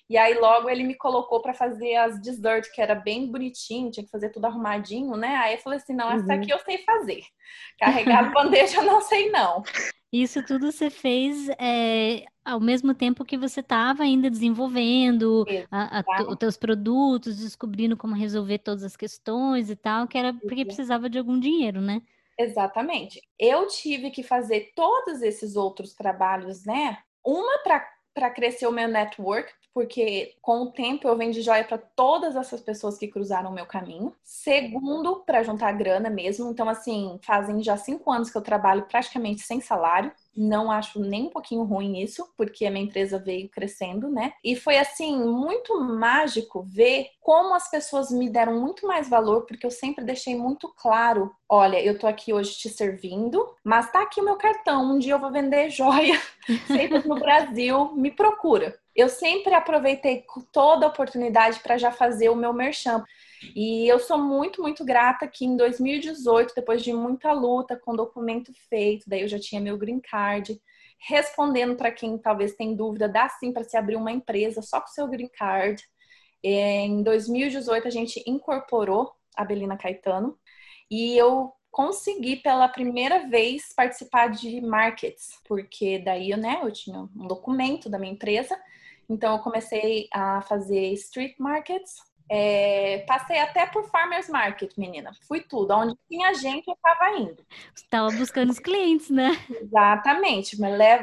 [0.09, 4.05] E aí logo ele me colocou para fazer as dessert, que era bem bonitinho, tinha
[4.05, 5.35] que fazer tudo arrumadinho, né?
[5.35, 6.31] Aí eu falei assim, não, essa uhum.
[6.31, 7.23] aqui eu sei fazer.
[7.77, 9.63] Carregar a bandeja eu não sei não.
[10.11, 16.23] Isso tudo você fez é, ao mesmo tempo que você estava ainda desenvolvendo a, a,
[16.29, 21.09] os teus produtos, descobrindo como resolver todas as questões e tal, que era porque precisava
[21.09, 22.01] de algum dinheiro, né?
[22.39, 23.19] Exatamente.
[23.37, 26.99] Eu tive que fazer todos esses outros trabalhos, né?
[27.25, 27.59] Uma
[28.13, 32.59] para crescer o meu network, porque com o tempo eu vendi joia para todas essas
[32.61, 34.11] pessoas que cruzaram o meu caminho.
[34.23, 36.49] Segundo, para juntar grana mesmo.
[36.49, 40.11] Então, assim, fazem já cinco anos que eu trabalho praticamente sem salário.
[40.35, 44.33] Não acho nem um pouquinho ruim isso, porque a minha empresa veio crescendo, né?
[44.43, 49.65] E foi assim muito mágico ver como as pessoas me deram muito mais valor, porque
[49.65, 54.21] eu sempre deixei muito claro: olha, eu tô aqui hoje te servindo, mas tá aqui
[54.21, 54.95] o meu cartão.
[54.95, 56.19] Um dia eu vou vender joia
[56.65, 58.79] feitas no Brasil, me procura.
[58.97, 63.05] Eu sempre aproveitei toda a oportunidade para já fazer o meu merchan.
[63.55, 68.51] E eu sou muito, muito grata que em 2018, depois de muita luta, com documento
[68.67, 70.59] feito, daí eu já tinha meu green card,
[70.99, 74.87] respondendo para quem talvez tem dúvida, dá sim para se abrir uma empresa só com
[74.87, 75.83] seu green card.
[76.43, 80.35] É, em 2018 a gente incorporou a Belina Caetano
[80.89, 87.27] e eu consegui pela primeira vez participar de markets, porque daí né, eu tinha um
[87.27, 88.59] documento da minha empresa,
[89.09, 91.95] então eu comecei a fazer street markets
[92.29, 95.11] É, passei até por Farmers Market, menina.
[95.25, 95.73] Fui tudo.
[95.73, 97.41] Onde tinha gente, eu estava indo.
[97.73, 99.31] Estava buscando os clientes, né?
[99.49, 100.57] Exatamente.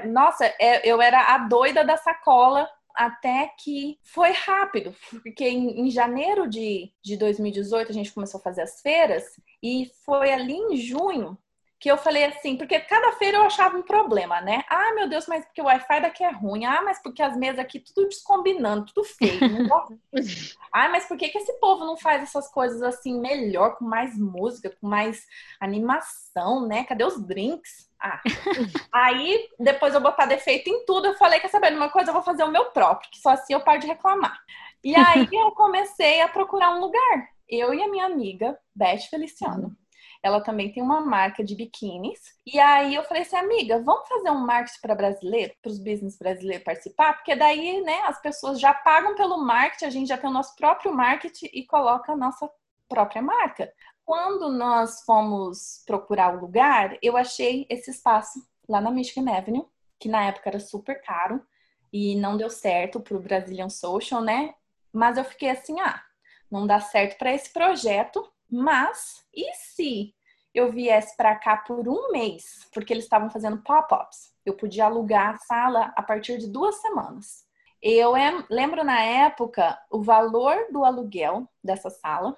[0.06, 5.90] Nossa, é, eu era a doida da sacola até que foi rápido, porque em, em,
[5.90, 9.24] janeiro de, de 2018 a gente começou a fazer as feiras
[9.62, 11.36] e foi ali em junho
[11.84, 14.64] que eu falei assim, porque cada feira eu achava um problema, né?
[14.70, 16.64] Ah, meu Deus, mas porque o Wi-Fi daqui é ruim.
[16.64, 19.38] Ah, mas porque as mesas aqui tudo descombinando, tudo feio.
[20.72, 24.18] ah, mas por que, que esse povo não faz essas coisas assim melhor, com mais
[24.18, 25.26] música, com mais
[25.60, 26.84] animação, né?
[26.84, 27.90] Cadê os drinks?
[28.00, 28.22] Ah.
[28.90, 32.08] Aí, depois eu botar defeito em tudo, eu falei, quer saber de uma coisa?
[32.08, 34.40] Eu vou fazer o meu próprio, que só assim eu paro de reclamar.
[34.82, 37.28] E aí eu comecei a procurar um lugar.
[37.46, 39.76] Eu e a minha amiga, Beth Feliciano
[40.24, 42.18] ela também tem uma marca de biquínis.
[42.46, 46.16] E aí eu falei assim, amiga, vamos fazer um marketing para brasileiro, para os business
[46.16, 47.12] brasileiros participar?
[47.12, 50.56] Porque daí, né, as pessoas já pagam pelo marketing, a gente já tem o nosso
[50.56, 52.50] próprio marketing e coloca a nossa
[52.88, 53.70] própria marca.
[54.02, 59.66] Quando nós fomos procurar o lugar, eu achei esse espaço lá na Michigan Avenue,
[60.00, 61.44] que na época era super caro
[61.92, 64.54] e não deu certo para o Brazilian Social, né?
[64.90, 66.02] Mas eu fiquei assim, ah,
[66.50, 70.14] não dá certo para esse projeto, mas e se
[70.54, 74.32] eu viesse para cá por um mês, porque eles estavam fazendo pop-ups?
[74.46, 77.44] Eu podia alugar a sala a partir de duas semanas.
[77.82, 78.14] Eu
[78.48, 82.36] lembro na época o valor do aluguel dessa sala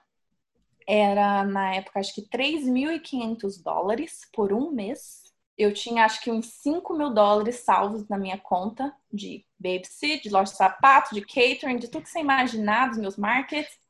[0.87, 5.25] era na época acho que 3.500 dólares por um mês.
[5.59, 10.31] Eu tinha acho que uns 5 mil dólares salvos na minha conta de babysit, de
[10.31, 13.86] loja de sapato, de catering, de tudo que você imaginar, dos meus markets.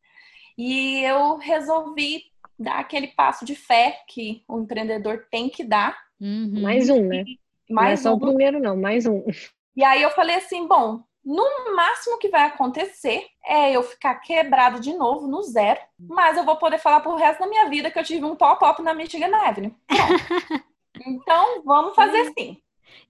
[0.57, 2.25] E eu resolvi
[2.59, 5.97] dar aquele passo de fé que o empreendedor tem que dar.
[6.21, 6.63] Uhum.
[6.63, 7.25] Mais um, né?
[7.69, 8.17] Mais não é só um.
[8.17, 9.23] o primeiro, não, mais um.
[9.77, 14.81] E aí eu falei assim: bom, no máximo que vai acontecer é eu ficar quebrado
[14.81, 17.99] de novo no zero, mas eu vou poder falar pro resto da minha vida que
[17.99, 19.75] eu tive um pop-up na Michigan Avenue.
[21.05, 22.57] então, vamos fazer sim.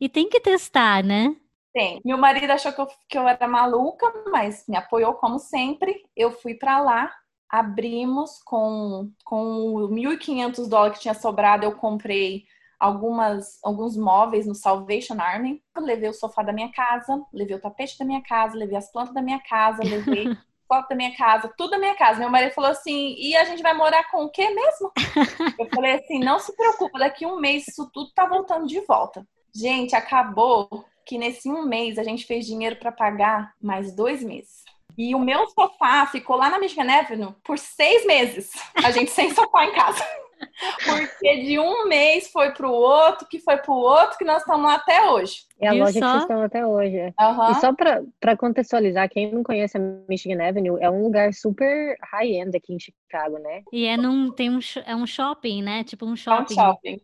[0.00, 1.36] E tem que testar, né?
[1.72, 2.00] Tem.
[2.02, 6.02] Meu marido achou que eu, que eu era maluca, mas me apoiou como sempre.
[6.16, 7.12] Eu fui para lá,
[7.48, 12.44] abrimos com, com 1.500 dólares que tinha sobrado, eu comprei
[12.78, 15.62] algumas, alguns móveis no Salvation Army.
[15.74, 18.90] Eu levei o sofá da minha casa, levei o tapete da minha casa, levei as
[18.90, 20.26] plantas da minha casa, levei
[20.68, 22.18] foto da minha casa, tudo da minha casa.
[22.18, 24.92] Meu marido falou assim: e a gente vai morar com o quê mesmo?
[25.58, 29.26] Eu falei assim: não se preocupa, daqui um mês isso tudo tá voltando de volta.
[29.54, 34.65] Gente, acabou que nesse um mês a gente fez dinheiro para pagar mais dois meses.
[34.96, 38.50] E o meu sofá ficou lá na Michigan Avenue por seis meses.
[38.84, 40.04] A gente sem sofá em casa.
[40.84, 44.74] Porque de um mês foi pro outro, que foi pro outro, que nós estamos lá
[44.74, 45.44] até hoje.
[45.60, 46.00] É a loja só?
[46.00, 47.14] que vocês estão até hoje.
[47.18, 47.50] Uhum.
[47.50, 52.56] E só para contextualizar, quem não conhece a Michigan Avenue, é um lugar super high-end
[52.56, 53.62] aqui em Chicago, né?
[53.72, 55.84] E é num, tem um, é um shopping, né?
[55.84, 56.54] Tipo um shopping.
[56.58, 57.00] É um shopping.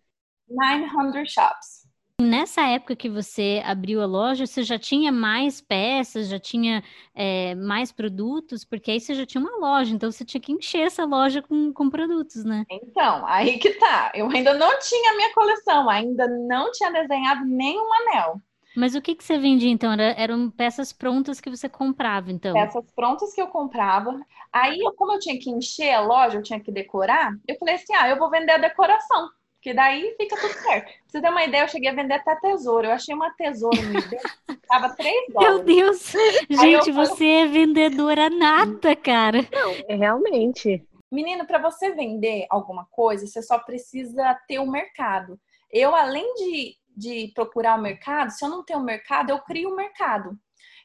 [0.48, 1.81] 900 shops.
[2.22, 6.82] Nessa época que você abriu a loja, você já tinha mais peças, já tinha
[7.14, 10.86] é, mais produtos, porque aí você já tinha uma loja, então você tinha que encher
[10.86, 12.64] essa loja com, com produtos, né?
[12.70, 14.12] Então, aí que tá.
[14.14, 18.40] Eu ainda não tinha minha coleção, ainda não tinha desenhado nenhum anel.
[18.74, 19.92] Mas o que, que você vendia então?
[19.92, 22.54] Era, eram peças prontas que você comprava, então?
[22.54, 24.18] Peças prontas que eu comprava.
[24.52, 27.94] Aí, como eu tinha que encher a loja, eu tinha que decorar, eu falei assim:
[27.94, 29.28] ah, eu vou vender a decoração.
[29.62, 30.86] Porque daí fica tudo certo.
[30.86, 32.88] Pra você ter uma ideia, eu cheguei a vender até tesouro.
[32.88, 34.18] Eu achei uma tesoura no eBay,
[34.66, 35.54] tava 3 dólares.
[35.54, 36.12] Meu Deus!
[36.50, 39.46] Gente, você é vendedora nata, cara.
[39.52, 40.84] Não, é realmente.
[41.12, 45.38] Menino, para você vender alguma coisa, você só precisa ter o um mercado.
[45.70, 49.70] Eu, além de, de procurar o mercado, se eu não tenho o mercado, eu crio
[49.70, 50.36] o mercado.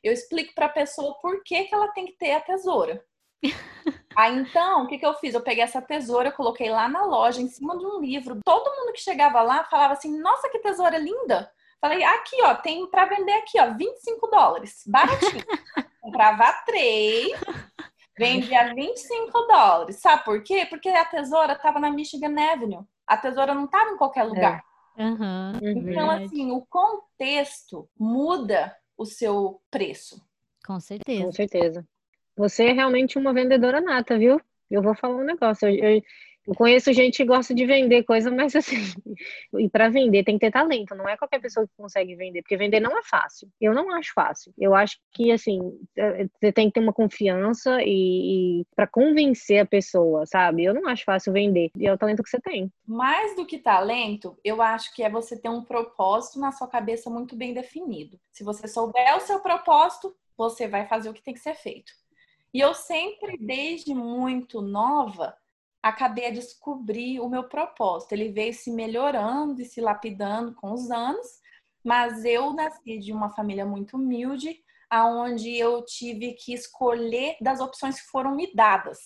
[0.04, 3.04] Eu explico para a pessoa por que, que ela tem que ter a tesoura.
[4.18, 5.36] Aí então, o que, que eu fiz?
[5.36, 8.40] Eu peguei essa tesoura, eu coloquei lá na loja, em cima de um livro.
[8.44, 11.52] Todo mundo que chegava lá falava assim: Nossa, que tesoura linda!
[11.80, 15.46] Falei, aqui, ó, tem para vender aqui, ó, 25 dólares, baratinho.
[16.02, 17.40] Comprava três,
[18.18, 19.98] vendia 25 dólares.
[19.98, 20.66] Sabe por quê?
[20.68, 22.84] Porque a tesoura tava na Michigan Avenue.
[23.06, 24.64] A tesoura não tava em qualquer lugar.
[24.98, 25.04] É.
[25.04, 30.20] Uhum, então, assim, o contexto muda o seu preço.
[30.66, 31.24] Com certeza.
[31.24, 31.88] Com certeza.
[32.38, 34.40] Você é realmente uma vendedora nata, viu?
[34.70, 35.68] Eu vou falar um negócio.
[35.68, 36.02] Eu, eu,
[36.48, 38.78] eu conheço gente que gosta de vender coisa, mas assim,
[39.60, 42.56] e para vender tem que ter talento, não é qualquer pessoa que consegue vender, porque
[42.56, 43.50] vender não é fácil.
[43.60, 44.54] Eu não acho fácil.
[44.58, 45.60] Eu acho que assim,
[45.98, 50.64] é, você tem que ter uma confiança e, e para convencer a pessoa, sabe?
[50.64, 52.72] Eu não acho fácil vender, e é o talento que você tem.
[52.88, 57.10] Mais do que talento, eu acho que é você ter um propósito na sua cabeça
[57.10, 58.18] muito bem definido.
[58.32, 61.92] Se você souber o seu propósito, você vai fazer o que tem que ser feito.
[62.54, 65.38] E eu sempre, desde muito nova,
[65.82, 68.14] acabei a descobrir o meu propósito.
[68.14, 71.28] Ele veio se melhorando e se lapidando com os anos,
[71.84, 78.02] mas eu nasci de uma família muito humilde, aonde eu tive que escolher das opções
[78.02, 79.00] que foram me dadas.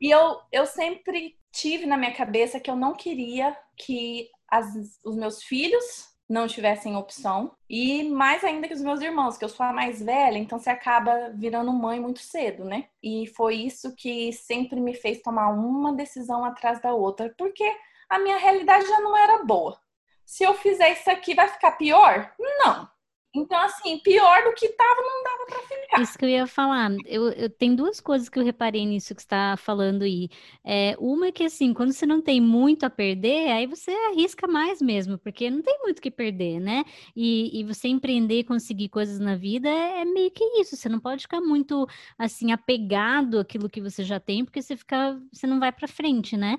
[0.00, 4.66] E eu, eu sempre tive na minha cabeça que eu não queria que as,
[5.04, 7.54] os meus filhos não tivessem opção.
[7.68, 10.70] E mais ainda que os meus irmãos, que eu sou a mais velha, então você
[10.70, 12.86] acaba virando mãe muito cedo, né?
[13.02, 17.70] E foi isso que sempre me fez tomar uma decisão atrás da outra, porque
[18.08, 19.78] a minha realidade já não era boa.
[20.24, 22.32] Se eu fizer isso aqui, vai ficar pior?
[22.38, 22.88] Não.
[23.34, 26.02] Então, assim, pior do que tava, não dava para ficar.
[26.02, 26.90] Isso que eu ia falar.
[27.06, 30.28] Eu, eu tenho duas coisas que eu reparei nisso que está falando aí.
[30.62, 34.46] É, uma é que, assim, quando você não tem muito a perder, aí você arrisca
[34.46, 36.84] mais mesmo, porque não tem muito o que perder, né?
[37.16, 40.76] E, e você empreender e conseguir coisas na vida é, é meio que isso.
[40.76, 45.18] Você não pode ficar muito, assim, apegado àquilo que você já tem, porque você fica,
[45.32, 46.58] você não vai para frente, né?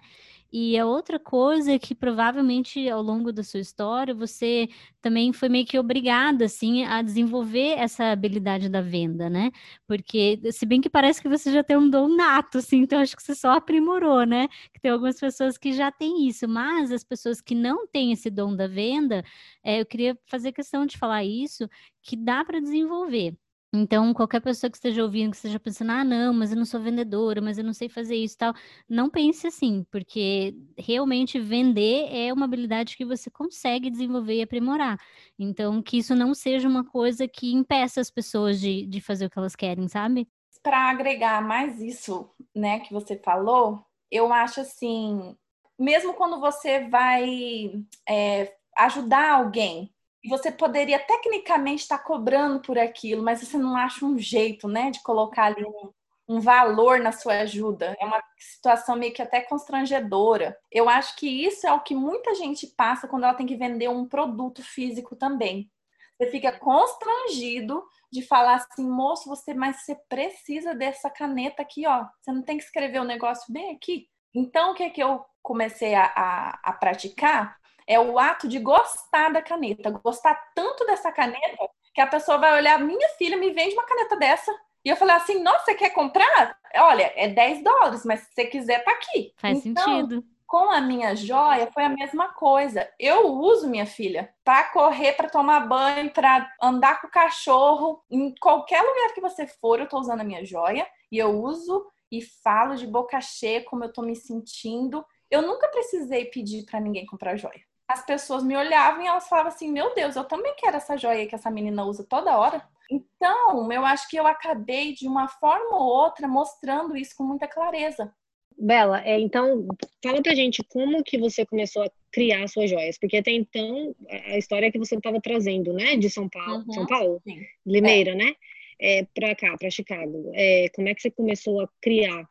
[0.55, 4.69] E a outra coisa é que provavelmente ao longo da sua história você
[5.01, 9.49] também foi meio que obrigada assim a desenvolver essa habilidade da venda, né?
[9.87, 13.15] Porque se bem que parece que você já tem um dom nato, assim, então acho
[13.15, 14.47] que você só aprimorou, né?
[14.71, 18.29] Que tem algumas pessoas que já têm isso, mas as pessoas que não têm esse
[18.29, 19.23] dom da venda,
[19.63, 21.67] é, eu queria fazer questão de falar isso,
[22.03, 23.35] que dá para desenvolver.
[23.75, 26.79] Então, qualquer pessoa que esteja ouvindo, que esteja pensando, ah, não, mas eu não sou
[26.79, 28.53] vendedora, mas eu não sei fazer isso e tal,
[28.87, 34.99] não pense assim, porque realmente vender é uma habilidade que você consegue desenvolver e aprimorar.
[35.39, 39.29] Então, que isso não seja uma coisa que impeça as pessoas de, de fazer o
[39.29, 40.27] que elas querem, sabe?
[40.61, 45.35] Para agregar mais isso, né, que você falou, eu acho assim,
[45.79, 47.71] mesmo quando você vai
[48.07, 49.92] é, ajudar alguém,
[50.23, 54.89] e você poderia tecnicamente estar cobrando por aquilo, mas você não acha um jeito, né,
[54.89, 55.91] de colocar ali um,
[56.27, 57.95] um valor na sua ajuda.
[57.99, 60.57] É uma situação meio que até constrangedora.
[60.71, 63.89] Eu acho que isso é o que muita gente passa quando ela tem que vender
[63.89, 65.69] um produto físico também.
[66.17, 72.05] Você fica constrangido de falar assim, moço, você, mas você precisa dessa caneta aqui, ó.
[72.21, 74.07] Você não tem que escrever o negócio bem aqui.
[74.33, 77.57] Então, o que é que eu comecei a, a, a praticar?
[77.87, 82.55] É o ato de gostar da caneta, gostar tanto dessa caneta que a pessoa vai
[82.55, 84.51] olhar, minha filha me vende uma caneta dessa.
[84.83, 86.57] E eu falei assim, nossa, você quer comprar?
[86.75, 89.33] Olha, é 10 dólares, mas se você quiser, tá aqui.
[89.37, 90.23] Faz então, sentido.
[90.45, 92.87] Com a minha joia foi a mesma coisa.
[92.99, 98.03] Eu uso minha filha para correr, para tomar banho, para andar com o cachorro.
[98.11, 100.85] Em qualquer lugar que você for, eu tô usando a minha joia.
[101.11, 105.03] E eu uso e falo de boca cheia como eu tô me sentindo.
[105.31, 109.51] Eu nunca precisei pedir para ninguém comprar joia as pessoas me olhavam e elas falavam
[109.51, 112.67] assim: Meu Deus, eu também quero essa joia que essa menina usa toda hora.
[112.89, 117.47] Então, eu acho que eu acabei de uma forma ou outra mostrando isso com muita
[117.47, 118.13] clareza.
[118.57, 119.65] Bela, é, então
[120.03, 124.37] fala pra gente como que você começou a criar suas joias, porque até então a
[124.37, 127.41] história que você estava trazendo, né, de São Paulo, uhum, São Paulo, sim.
[127.65, 128.15] Limeira, é.
[128.15, 128.35] né,
[128.79, 130.31] é, para cá, para Chicago.
[130.35, 132.27] É, como é que você começou a criar?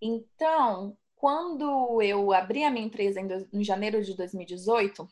[0.00, 5.08] Então, quando eu abri a minha empresa em, em janeiro de 2018,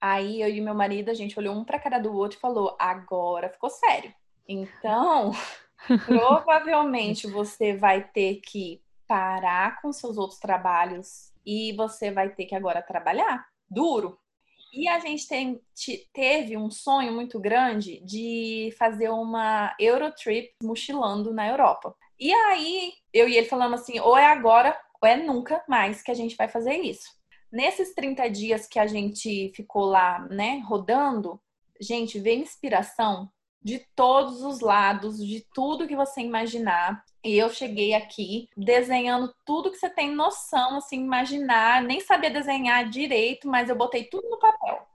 [0.00, 2.76] aí eu e meu marido, a gente olhou um para cara do outro e falou:
[2.78, 4.14] agora ficou sério.
[4.46, 5.32] Então,
[6.06, 12.54] provavelmente você vai ter que parar com seus outros trabalhos e você vai ter que
[12.54, 14.18] agora trabalhar duro.
[14.72, 15.60] E a gente tem,
[16.12, 21.94] teve um sonho muito grande de fazer uma Eurotrip mochilando na Europa.
[22.20, 26.14] E aí, eu e ele falamos assim: ou é agora é nunca mais que a
[26.14, 27.08] gente vai fazer isso.
[27.50, 31.40] Nesses 30 dias que a gente ficou lá, né, rodando,
[31.80, 33.30] gente, vê inspiração
[33.62, 37.02] de todos os lados, de tudo que você imaginar.
[37.24, 42.88] E eu cheguei aqui desenhando tudo que você tem noção, assim, imaginar, nem sabia desenhar
[42.88, 44.86] direito, mas eu botei tudo no papel.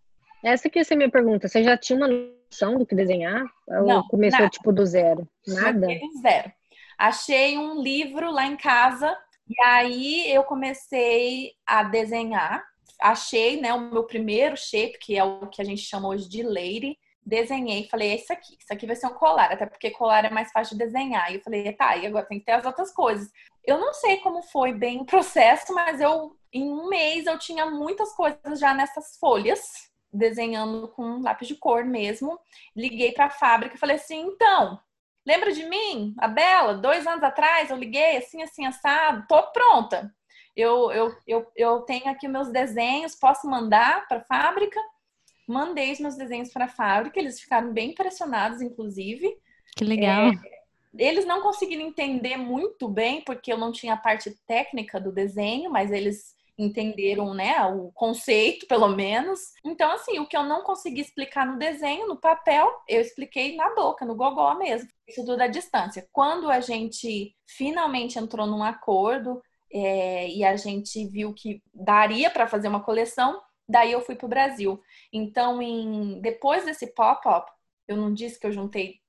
[0.44, 1.48] Essa que ser minha pergunta.
[1.48, 3.44] Você já tinha uma noção do que desenhar?
[3.68, 4.50] Não, ou começou nada.
[4.50, 5.28] tipo do zero?
[5.48, 5.88] Nada?
[5.88, 6.52] Do zero.
[6.98, 12.64] Achei um livro lá em casa e aí eu comecei a desenhar,
[13.02, 16.41] achei né, o meu primeiro shape, que é o que a gente chama hoje de
[16.41, 20.26] lady, desenhei, falei, é isso aqui, isso aqui vai ser um colar, até porque colar
[20.26, 21.32] é mais fácil de desenhar.
[21.32, 23.30] E eu falei, tá, e agora tem que ter as outras coisas.
[23.66, 27.66] Eu não sei como foi bem o processo, mas eu, em um mês, eu tinha
[27.66, 29.62] muitas coisas já nessas folhas,
[30.12, 32.38] desenhando com lápis de cor mesmo.
[32.76, 34.80] Liguei para a fábrica e falei assim, então,
[35.26, 36.76] Lembra de mim, a Bela?
[36.76, 39.26] Dois anos atrás eu liguei assim, assim, assado.
[39.28, 40.13] Tô pronta.
[40.55, 44.80] Eu, eu, eu, eu tenho aqui meus desenhos, posso mandar para a fábrica?
[45.47, 49.36] Mandei os meus desenhos para a fábrica, eles ficaram bem impressionados, inclusive.
[49.76, 50.32] Que legal.
[50.95, 55.71] eles não conseguiram entender muito bem, porque eu não tinha a parte técnica do desenho,
[55.71, 59.39] mas eles entenderam, né, o conceito, pelo menos.
[59.66, 63.74] Então, assim, o que eu não consegui explicar no desenho, no papel, eu expliquei na
[63.74, 64.88] boca, no gogó mesmo.
[65.08, 66.08] Isso tudo à distância.
[66.12, 69.41] Quando a gente finalmente entrou num acordo
[69.72, 74.26] é, e a gente viu que daria para fazer uma coleção, daí eu fui para
[74.26, 74.80] o Brasil.
[75.12, 77.51] Então, em, depois desse pop-up,
[77.88, 78.99] eu não disse que eu juntei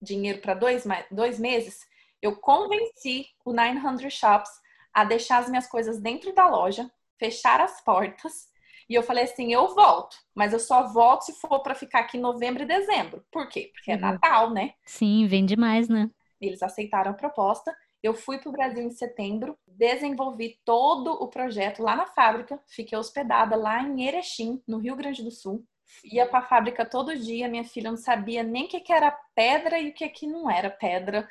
[0.00, 1.78] dinheiro para dois, dois meses,
[2.22, 4.50] eu convenci o 900 Shops
[4.92, 8.48] a deixar as minhas coisas dentro da loja, fechar as portas.
[8.88, 12.18] E eu falei assim: eu volto, mas eu só volto se for para ficar aqui
[12.18, 13.24] em novembro e dezembro.
[13.30, 13.70] Por quê?
[13.72, 14.00] Porque é uhum.
[14.00, 14.74] Natal, né?
[14.84, 16.10] Sim, vem demais, né?
[16.40, 17.74] Eles aceitaram a proposta.
[18.02, 22.96] Eu fui para o Brasil em setembro, desenvolvi todo o projeto lá na fábrica, fiquei
[22.96, 25.66] hospedada lá em Erechim, no Rio Grande do Sul.
[26.04, 29.10] Ia para a fábrica todo dia, minha filha não sabia nem o que, que era
[29.34, 31.28] pedra e o que, que não era pedra,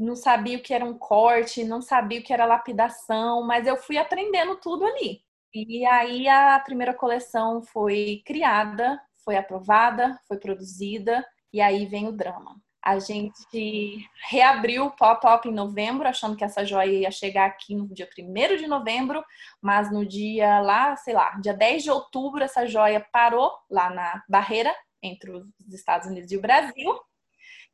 [0.00, 3.76] não sabia o que era um corte, não sabia o que era lapidação, mas eu
[3.76, 5.22] fui aprendendo tudo ali.
[5.54, 12.12] E aí a primeira coleção foi criada, foi aprovada, foi produzida, e aí vem o
[12.12, 12.56] drama.
[12.82, 17.86] A gente reabriu o pop-up em novembro, achando que essa joia ia chegar aqui no
[17.92, 19.22] dia 1 de novembro,
[19.60, 24.24] mas no dia lá, sei lá, dia 10 de outubro, essa joia parou lá na
[24.28, 26.98] barreira entre os Estados Unidos e o Brasil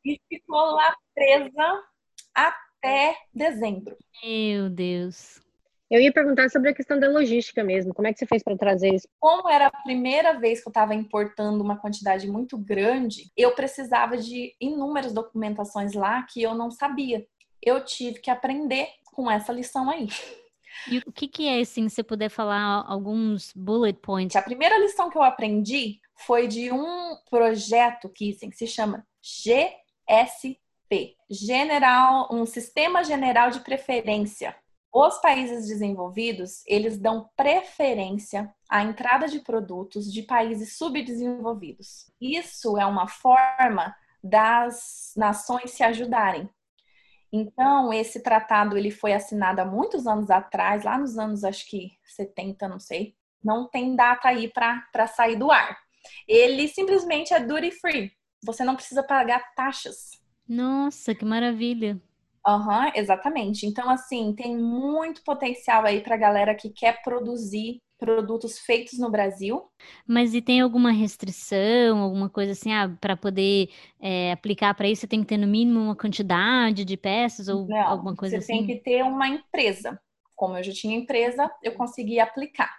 [0.05, 1.83] e ficou lá presa
[2.37, 3.97] até dezembro.
[4.23, 5.41] Meu Deus.
[5.89, 7.95] Eu ia perguntar sobre a questão da logística mesmo.
[7.95, 9.07] Como é que você fez para trazer isso?
[9.21, 14.17] Como era a primeira vez que eu estava importando uma quantidade muito grande, eu precisava
[14.17, 17.25] de inúmeras documentações lá que eu não sabia.
[17.63, 20.09] Eu tive que aprender com essa lição aí.
[20.91, 24.37] E o que, que é, assim, se você puder falar alguns bullet points?
[24.37, 29.07] A primeira lição que eu aprendi foi de um projeto que assim, se chama
[30.87, 34.57] GSP, General, um Sistema General de Preferência.
[34.93, 42.11] Os países desenvolvidos, eles dão preferência à entrada de produtos de países subdesenvolvidos.
[42.21, 46.49] Isso é uma forma das nações se ajudarem.
[47.31, 51.91] Então, esse tratado ele foi assinado há muitos anos atrás, lá nos anos acho que
[52.05, 53.15] 70, não sei.
[53.45, 55.77] Não tem data aí para sair do ar.
[56.27, 58.13] Ele simplesmente é duty free.
[58.45, 62.01] Você não precisa pagar taxas nossa, que maravilha.
[62.47, 63.67] Aham, uhum, exatamente.
[63.67, 69.71] Então, assim, tem muito potencial aí para galera que quer produzir produtos feitos no Brasil.
[70.07, 73.71] Mas e tem alguma restrição, alguma coisa assim, ah, para poder
[74.01, 77.69] é, aplicar para isso, você tem que ter no mínimo uma quantidade de peças ou
[77.69, 78.47] Não, alguma coisa você assim?
[78.47, 80.01] Você tem que ter uma empresa.
[80.35, 82.71] Como eu já tinha empresa, eu consegui aplicar.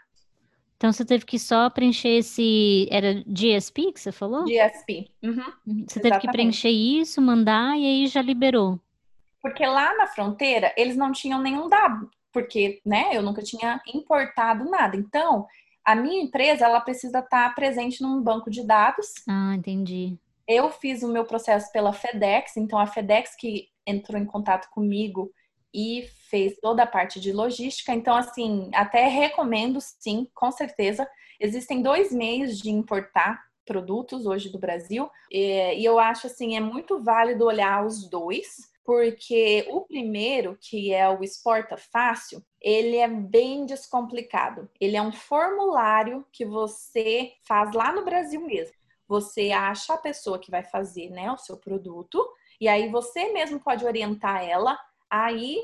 [0.77, 2.87] Então você teve que só preencher esse.
[2.91, 4.45] Era GSP que você falou?
[4.45, 5.09] GSP.
[5.23, 5.33] Uhum.
[5.33, 6.01] Você Exatamente.
[6.01, 8.79] teve que preencher isso, mandar e aí já liberou.
[9.41, 14.69] Porque lá na fronteira eles não tinham nenhum dado, porque né, eu nunca tinha importado
[14.69, 14.95] nada.
[14.95, 15.47] Então,
[15.83, 19.13] a minha empresa ela precisa estar presente num banco de dados.
[19.27, 20.15] Ah, entendi.
[20.47, 25.31] Eu fiz o meu processo pela FedEx, então a FedEx que entrou em contato comigo
[25.73, 27.93] e fez toda a parte de logística.
[27.93, 31.07] Então, assim, até recomendo, sim, com certeza.
[31.39, 37.03] Existem dois meios de importar produtos hoje do Brasil e eu acho assim é muito
[37.03, 43.65] válido olhar os dois porque o primeiro, que é o Exporta Fácil, ele é bem
[43.65, 44.69] descomplicado.
[44.79, 48.73] Ele é um formulário que você faz lá no Brasil mesmo.
[49.05, 52.25] Você acha a pessoa que vai fazer né, o seu produto,
[52.61, 54.79] e aí você mesmo pode orientar ela
[55.09, 55.57] aí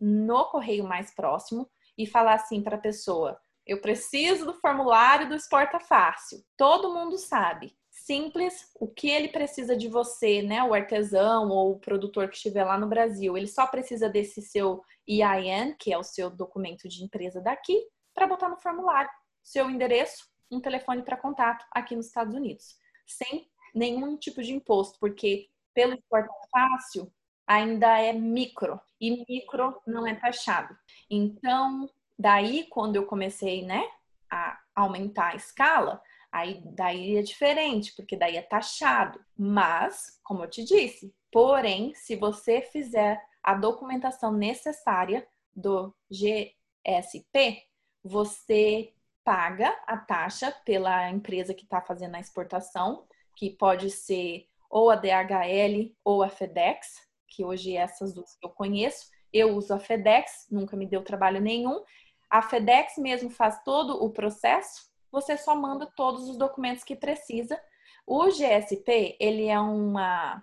[0.00, 5.34] no correio mais próximo e falar assim para a pessoa: eu preciso do formulário do
[5.34, 6.44] Exporta Fácil.
[6.56, 7.76] Todo mundo sabe.
[7.90, 10.62] Simples, o que ele precisa de você, né?
[10.64, 14.82] O artesão ou o produtor que estiver lá no Brasil, ele só precisa desse seu
[15.06, 19.10] EIN, que é o seu documento de empresa daqui, para botar no formulário.
[19.42, 22.76] Seu endereço, um telefone para contato aqui nos Estados Unidos,
[23.06, 27.12] sem nenhum tipo de imposto, porque pelo Exporta Fácil,
[27.50, 30.72] ainda é micro e micro não é taxado.
[31.10, 33.82] Então, daí quando eu comecei, né,
[34.30, 39.20] a aumentar a escala, aí daí é diferente, porque daí é taxado.
[39.36, 47.64] Mas, como eu te disse, porém, se você fizer a documentação necessária do GSP,
[48.00, 48.94] você
[49.24, 54.94] paga a taxa pela empresa que está fazendo a exportação, que pode ser ou a
[54.94, 59.08] DHL ou a FedEx, que hoje é essas duas que eu conheço.
[59.32, 61.82] Eu uso a FedEx, nunca me deu trabalho nenhum.
[62.28, 67.60] A FedEx mesmo faz todo o processo, você só manda todos os documentos que precisa.
[68.06, 70.42] O GSP, ele é uma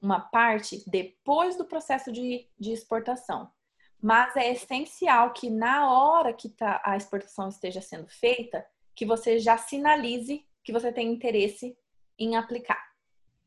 [0.00, 3.50] uma parte depois do processo de, de exportação.
[4.00, 8.64] Mas é essencial que na hora que tá, a exportação esteja sendo feita,
[8.94, 11.76] que você já sinalize que você tem interesse
[12.18, 12.82] em aplicar.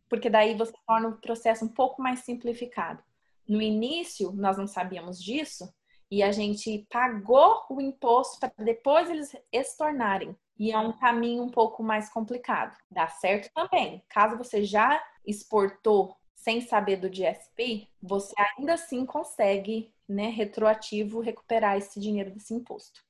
[0.10, 3.04] Porque daí você torna o processo um pouco mais simplificado.
[3.48, 5.72] No início, nós não sabíamos disso
[6.12, 10.36] e a gente pagou o imposto para depois eles estornarem.
[10.58, 12.76] E é um caminho um pouco mais complicado.
[12.92, 14.04] Dá certo também.
[14.10, 21.78] Caso você já exportou sem saber do GSP, você ainda assim consegue, né, retroativo, recuperar
[21.78, 23.04] esse dinheiro desse imposto.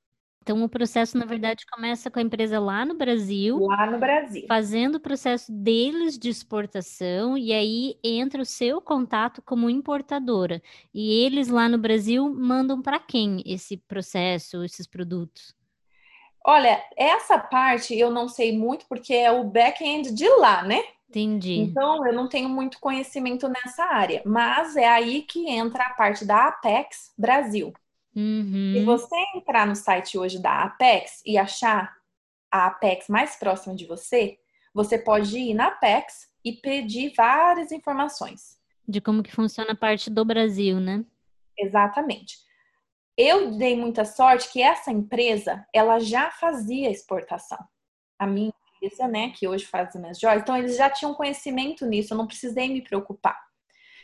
[0.49, 3.59] Então, o processo, na verdade, começa com a empresa lá no Brasil.
[3.67, 4.45] Lá no Brasil.
[4.47, 10.59] Fazendo o processo deles de exportação, e aí entra o seu contato como importadora.
[10.91, 15.53] E eles lá no Brasil mandam para quem esse processo, esses produtos?
[16.43, 20.81] Olha, essa parte eu não sei muito, porque é o back-end de lá, né?
[21.07, 21.59] Entendi.
[21.59, 26.25] Então, eu não tenho muito conhecimento nessa área, mas é aí que entra a parte
[26.25, 27.71] da Apex Brasil.
[28.16, 28.74] Uhum.
[28.74, 31.95] Se você entrar no site hoje da Apex e achar
[32.51, 34.38] a Apex mais próxima de você,
[34.74, 38.57] você pode ir na Apex e pedir várias informações.
[38.88, 41.05] De como que funciona a parte do Brasil, né?
[41.57, 42.38] Exatamente.
[43.18, 47.60] Eu dei muita sorte que essa empresa, ela já fazia exportação.
[48.18, 51.86] A minha empresa, né, que hoje faz as minhas joias, então eles já tinham conhecimento
[51.86, 53.38] nisso, eu não precisei me preocupar.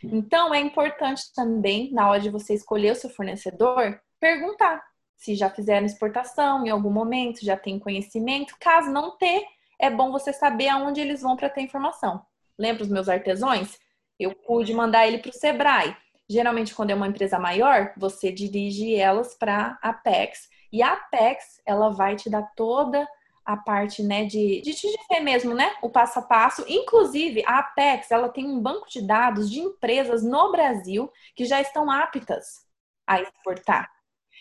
[0.02, 4.82] Então é importante também, na hora de você escolher o seu fornecedor, perguntar
[5.16, 8.54] se já fizeram exportação em algum momento, já tem conhecimento.
[8.60, 9.44] Caso não ter,
[9.78, 12.24] é bom você saber aonde eles vão para ter informação.
[12.58, 13.78] Lembra os meus artesãos?
[14.18, 15.96] Eu pude mandar ele para o Sebrae.
[16.28, 20.48] Geralmente, quando é uma empresa maior, você dirige elas para a Apex.
[20.72, 23.06] E a Apex, ela vai te dar toda
[23.46, 26.64] a parte, né, de, de te dizer mesmo, né, o passo a passo.
[26.68, 31.60] Inclusive, a Apex, ela tem um banco de dados de empresas no Brasil que já
[31.60, 32.66] estão aptas
[33.06, 33.88] a exportar.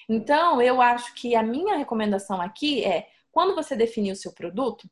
[0.09, 4.89] Então, eu acho que a minha recomendação aqui é, quando você definir o seu produto,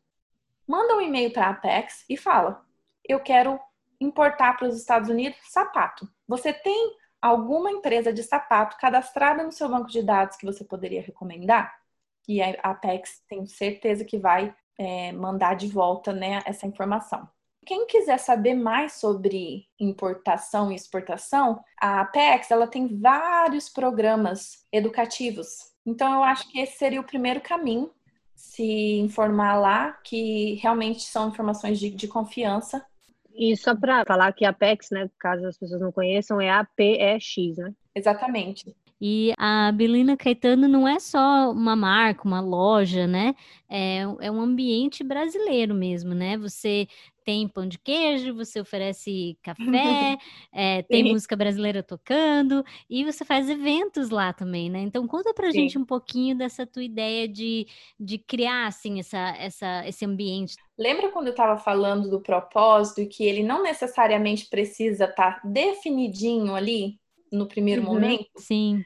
[0.68, 2.64] manda um e-mail para a Apex e fala:
[3.03, 3.59] "Eu quero
[3.99, 6.07] importar para os Estados Unidos sapato.
[6.28, 11.01] Você tem alguma empresa de sapato cadastrada no seu banco de dados que você poderia
[11.01, 11.83] recomendar?"
[12.28, 17.28] E a Apex tenho certeza que vai é, mandar de volta né, essa informação.
[17.66, 25.72] Quem quiser saber mais sobre importação e exportação, a Apex ela tem vários programas educativos.
[25.86, 27.90] Então eu acho que esse seria o primeiro caminho,
[28.36, 32.86] se informar lá que realmente são informações de, de confiança.
[33.34, 36.64] E só para falar que a Apex, né, caso as pessoas não conheçam, é a
[36.64, 37.74] PEX, né?
[37.96, 38.76] Exatamente.
[39.06, 43.36] E a Belina Caetano não é só uma marca, uma loja, né?
[43.70, 46.38] É, é um ambiente brasileiro mesmo, né?
[46.38, 46.88] Você
[47.26, 49.58] tem pão de queijo, você oferece café,
[50.54, 54.80] é, tem música brasileira tocando e você faz eventos lá também, né?
[54.80, 55.64] Então conta pra Sim.
[55.64, 57.68] gente um pouquinho dessa tua ideia de,
[57.99, 60.56] de criar assim essa, essa, esse ambiente.
[60.78, 65.47] Lembra quando eu estava falando do propósito e que ele não necessariamente precisa estar tá
[65.47, 66.97] definidinho ali
[67.30, 68.30] no primeiro uhum, momento?
[68.38, 68.86] Sim.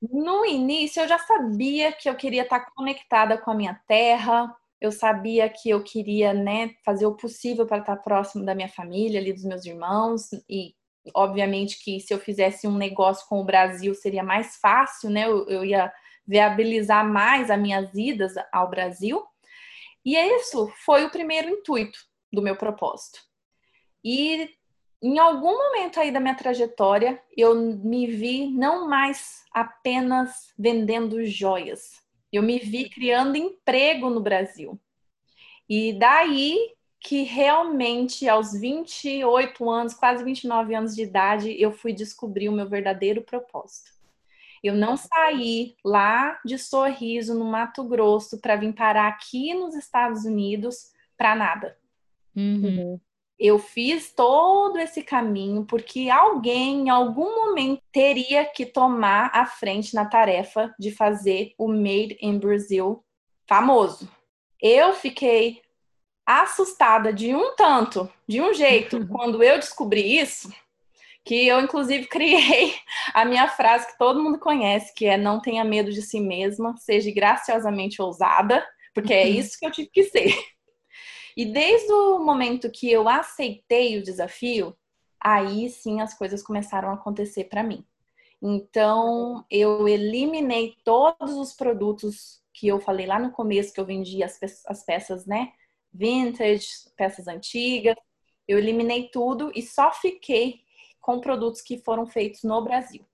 [0.00, 4.90] No início, eu já sabia que eu queria estar conectada com a minha terra, eu
[4.90, 9.32] sabia que eu queria né, fazer o possível para estar próximo da minha família, ali
[9.32, 10.74] dos meus irmãos, e
[11.14, 15.26] obviamente que se eu fizesse um negócio com o Brasil seria mais fácil, né?
[15.26, 15.92] Eu, eu ia
[16.26, 19.22] viabilizar mais as minhas idas ao Brasil.
[20.04, 21.98] E isso foi o primeiro intuito
[22.32, 23.20] do meu propósito.
[24.02, 24.48] E
[25.02, 32.00] em algum momento aí da minha trajetória, eu me vi não mais apenas vendendo joias.
[32.32, 34.78] Eu me vi criando emprego no Brasil.
[35.68, 42.50] E daí que realmente, aos 28 anos, quase 29 anos de idade, eu fui descobrir
[42.50, 43.90] o meu verdadeiro propósito.
[44.62, 50.26] Eu não saí lá de sorriso no Mato Grosso para vir parar aqui nos Estados
[50.26, 51.78] Unidos para nada.
[52.36, 53.00] Uhum.
[53.40, 59.94] Eu fiz todo esse caminho porque alguém, em algum momento, teria que tomar a frente
[59.94, 63.02] na tarefa de fazer o Made in Brazil
[63.48, 64.06] famoso.
[64.60, 65.62] Eu fiquei
[66.26, 70.52] assustada de um tanto, de um jeito, quando eu descobri isso,
[71.24, 72.74] que eu inclusive criei
[73.14, 76.76] a minha frase que todo mundo conhece, que é não tenha medo de si mesma,
[76.76, 78.62] seja graciosamente ousada,
[78.94, 79.30] porque é uhum.
[79.30, 80.34] isso que eu tive que ser.
[81.36, 84.76] E desde o momento que eu aceitei o desafio,
[85.20, 87.84] aí sim as coisas começaram a acontecer para mim.
[88.42, 94.24] Então, eu eliminei todos os produtos que eu falei lá no começo, que eu vendia
[94.24, 95.52] as, pe as peças, né?
[95.92, 96.66] Vintage,
[96.96, 97.96] peças antigas.
[98.48, 100.60] Eu eliminei tudo e só fiquei
[101.00, 103.04] com produtos que foram feitos no Brasil.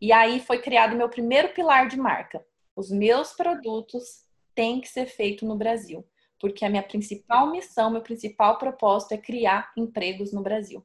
[0.00, 2.44] E aí foi criado meu primeiro pilar de marca.
[2.74, 4.24] Os meus produtos
[4.54, 6.04] têm que ser feitos no Brasil,
[6.40, 10.84] porque a minha principal missão, meu principal propósito é criar empregos no Brasil.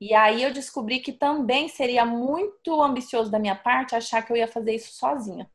[0.00, 4.36] E aí eu descobri que também seria muito ambicioso da minha parte achar que eu
[4.36, 5.48] ia fazer isso sozinha.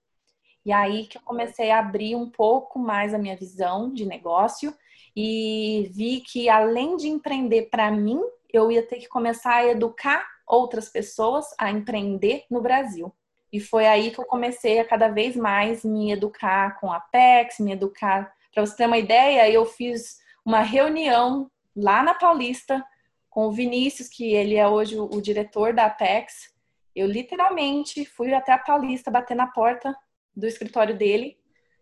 [0.65, 4.73] E aí que eu comecei a abrir um pouco mais a minha visão de negócio
[5.15, 8.21] e vi que além de empreender para mim,
[8.51, 13.13] eu ia ter que começar a educar outras pessoas a empreender no Brasil.
[13.51, 17.59] E foi aí que eu comecei a cada vez mais me educar com a Apex,
[17.59, 18.31] me educar.
[18.53, 22.83] Para você ter uma ideia, eu fiz uma reunião lá na Paulista
[23.29, 26.53] com o Vinícius, que ele é hoje o, o diretor da Apex.
[26.95, 29.95] Eu literalmente fui até a Paulista bater na porta
[30.35, 31.37] do escritório dele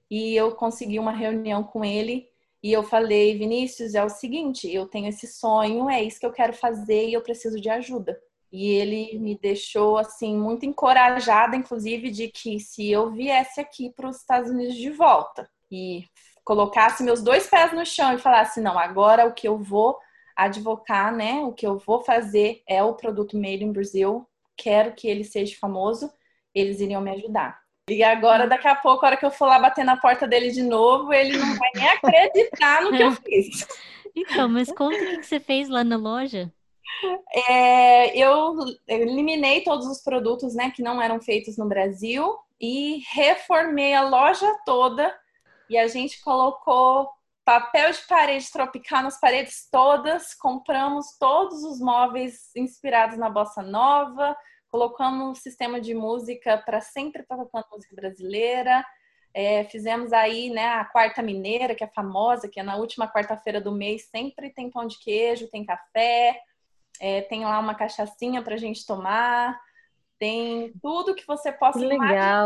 [0.10, 2.30] e eu consegui uma reunião com ele
[2.62, 6.32] e eu falei, Vinícius, é o seguinte, eu tenho esse sonho, é isso que eu
[6.32, 8.20] quero fazer e eu preciso de ajuda.
[8.52, 14.10] E ele me deixou assim muito encorajada, inclusive, de que se eu viesse aqui para
[14.10, 16.06] os Estados Unidos de volta e
[16.48, 19.98] colocasse meus dois pés no chão e falasse, não, agora o que eu vou
[20.34, 21.42] advocar, né?
[21.42, 24.26] O que eu vou fazer é o produto Made in Brazil.
[24.56, 26.10] Quero que ele seja famoso.
[26.56, 27.60] Eles iriam me ajudar.
[27.90, 30.50] E agora, daqui a pouco, a hora que eu for lá bater na porta dele
[30.52, 33.68] de novo, ele não vai nem acreditar no que eu fiz.
[34.16, 36.50] Então, mas conta o que você fez lá na loja.
[37.50, 38.56] É, eu
[38.88, 44.50] eliminei todos os produtos né, que não eram feitos no Brasil e reformei a loja
[44.66, 45.14] toda.
[45.70, 47.10] E a gente colocou
[47.46, 54.36] papel de parede tropical nas paredes todas, compramos todos os móveis inspirados na bossa nova,
[54.70, 58.86] colocamos um sistema de música para sempre estar tocando música brasileira.
[59.34, 63.62] É, fizemos aí né, a quarta mineira, que é famosa, que é na última quarta-feira
[63.62, 66.38] do mês, sempre tem pão de queijo, tem café,
[67.00, 69.58] é, tem lá uma cachaçinha para a gente tomar,
[70.20, 71.96] tem tudo que você possa Legal.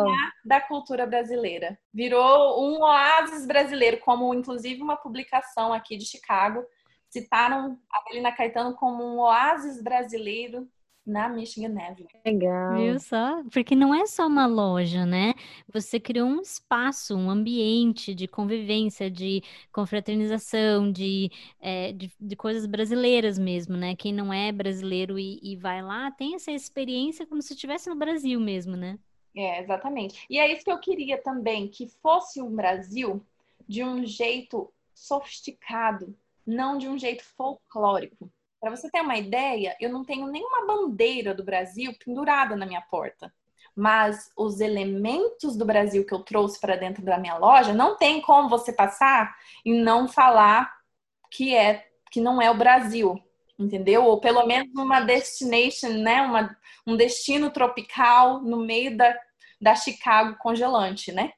[0.06, 1.80] imaginar da cultura brasileira.
[1.94, 6.66] Virou um oásis brasileiro, como inclusive uma publicação aqui de Chicago
[7.12, 10.68] citaram a Melina Caetano como um oásis brasileiro
[11.06, 12.08] na Michigan Avenue.
[12.26, 12.76] Legal.
[12.78, 13.44] Viu só?
[13.52, 15.34] Porque não é só uma loja, né?
[15.74, 22.66] Você criou um espaço, um ambiente de convivência, de confraternização, de, é, de, de, coisas
[22.66, 23.96] brasileiras mesmo, né?
[23.96, 27.96] Quem não é brasileiro e, e vai lá tem essa experiência como se estivesse no
[27.96, 29.00] Brasil mesmo, né?
[29.36, 30.26] É, exatamente.
[30.30, 33.26] E é isso que eu queria também, que fosse um Brasil
[33.68, 38.32] de um jeito sofisticado, não de um jeito folclórico.
[38.62, 42.82] Para você ter uma ideia, eu não tenho nenhuma bandeira do Brasil pendurada na minha
[42.82, 43.34] porta.
[43.76, 48.22] Mas os elementos do Brasil que eu trouxe para dentro da minha loja, não tem
[48.22, 49.36] como você passar
[49.66, 50.72] e não falar
[51.32, 53.20] que é que não é o Brasil,
[53.58, 54.06] entendeu?
[54.06, 56.22] Ou pelo menos uma destination, né?
[56.22, 56.56] Uma,
[56.86, 59.18] um destino tropical no meio da,
[59.60, 61.34] da Chicago congelante, né?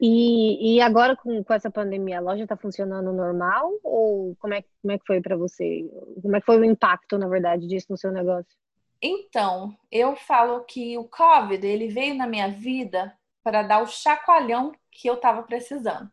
[0.00, 3.70] E, e agora com, com essa pandemia, a loja está funcionando normal?
[3.84, 5.84] Ou como é, como é que foi para você?
[6.22, 8.56] Como é que foi o impacto, na verdade, disso no seu negócio?
[9.02, 14.72] Então, eu falo que o COVID, ele veio na minha vida para dar o chacoalhão
[14.90, 16.10] que eu estava precisando.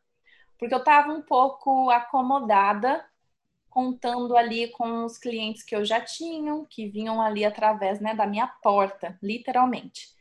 [0.60, 3.06] Porque eu estava um pouco acomodada,
[3.70, 8.28] contando ali com os clientes que eu já tinha, que vinham ali através né, da
[8.28, 10.17] minha porta, literalmente.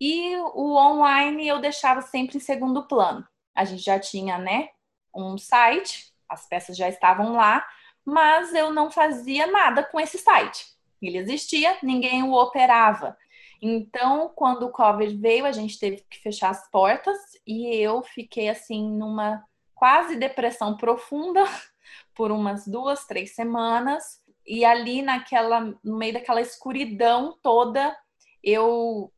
[0.00, 3.26] E o online eu deixava sempre em segundo plano.
[3.54, 4.68] A gente já tinha, né,
[5.14, 7.66] um site, as peças já estavam lá,
[8.04, 10.66] mas eu não fazia nada com esse site.
[11.00, 13.16] Ele existia, ninguém o operava.
[13.60, 17.16] Então, quando o COVID veio, a gente teve que fechar as portas
[17.46, 19.42] e eu fiquei assim numa
[19.74, 21.44] quase depressão profunda
[22.14, 24.20] por umas duas, três semanas.
[24.46, 27.96] E ali naquela, no meio daquela escuridão toda,
[28.42, 29.12] eu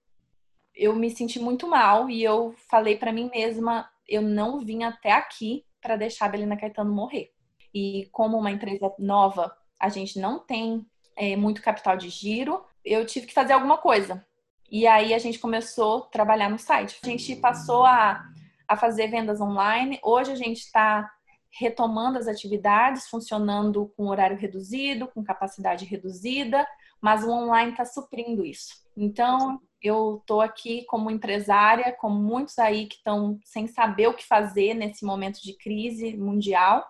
[0.79, 5.11] eu me senti muito mal e eu falei para mim mesma, eu não vim até
[5.11, 7.33] aqui para deixar a Belina Caetano morrer.
[7.74, 13.05] E como uma empresa nova, a gente não tem é, muito capital de giro, eu
[13.05, 14.24] tive que fazer alguma coisa.
[14.70, 16.99] E aí a gente começou a trabalhar no site.
[17.03, 18.24] A gente passou a,
[18.68, 19.99] a fazer vendas online.
[20.03, 21.11] Hoje a gente está
[21.51, 26.66] retomando as atividades, funcionando com horário reduzido, com capacidade reduzida,
[27.01, 28.74] mas o online está suprindo isso.
[28.97, 34.26] Então, eu estou aqui como empresária, como muitos aí que estão sem saber o que
[34.26, 36.87] fazer nesse momento de crise mundial.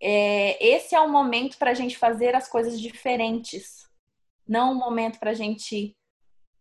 [0.00, 3.88] É, esse é o momento para a gente fazer as coisas diferentes,
[4.46, 5.96] não o momento para a gente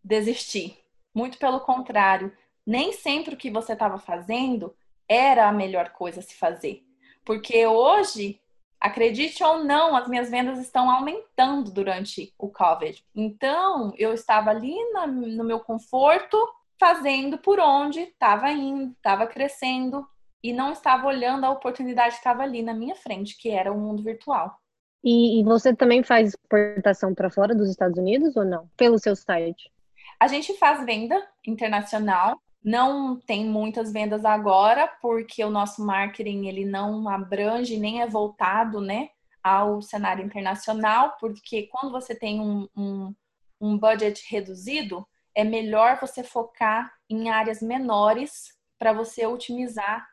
[0.03, 0.77] desistir.
[1.13, 2.35] Muito pelo contrário,
[2.65, 4.75] nem sempre o que você estava fazendo
[5.07, 6.83] era a melhor coisa a se fazer.
[7.23, 8.39] Porque hoje
[8.83, 13.01] Acredite ou não, as minhas vendas estão aumentando durante o COVID.
[13.15, 16.37] Então, eu estava ali na, no meu conforto,
[16.77, 20.05] fazendo por onde estava indo, estava crescendo
[20.43, 23.79] e não estava olhando a oportunidade que estava ali na minha frente, que era o
[23.79, 24.59] mundo virtual.
[25.01, 28.69] E, e você também faz exportação para fora dos Estados Unidos ou não?
[28.75, 29.71] Pelo seu site?
[30.19, 32.37] A gente faz venda internacional.
[32.63, 38.79] Não tem muitas vendas agora, porque o nosso marketing ele não abrange nem é voltado,
[38.79, 39.09] né,
[39.43, 43.13] ao cenário internacional, porque quando você tem um, um,
[43.59, 45.05] um budget reduzido,
[45.35, 50.07] é melhor você focar em áreas menores para você otimizar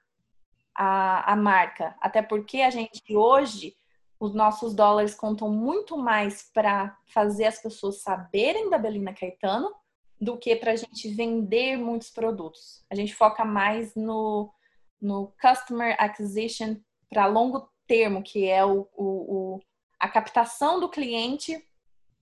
[0.75, 1.95] a, a marca.
[2.01, 3.77] Até porque a gente hoje,
[4.19, 9.73] os nossos dólares contam muito mais para fazer as pessoas saberem da Belina Caetano
[10.21, 12.85] do que para a gente vender muitos produtos.
[12.91, 14.53] A gente foca mais no,
[15.01, 16.77] no customer acquisition
[17.09, 19.61] para longo termo, que é o, o, o,
[19.99, 21.67] a captação do cliente,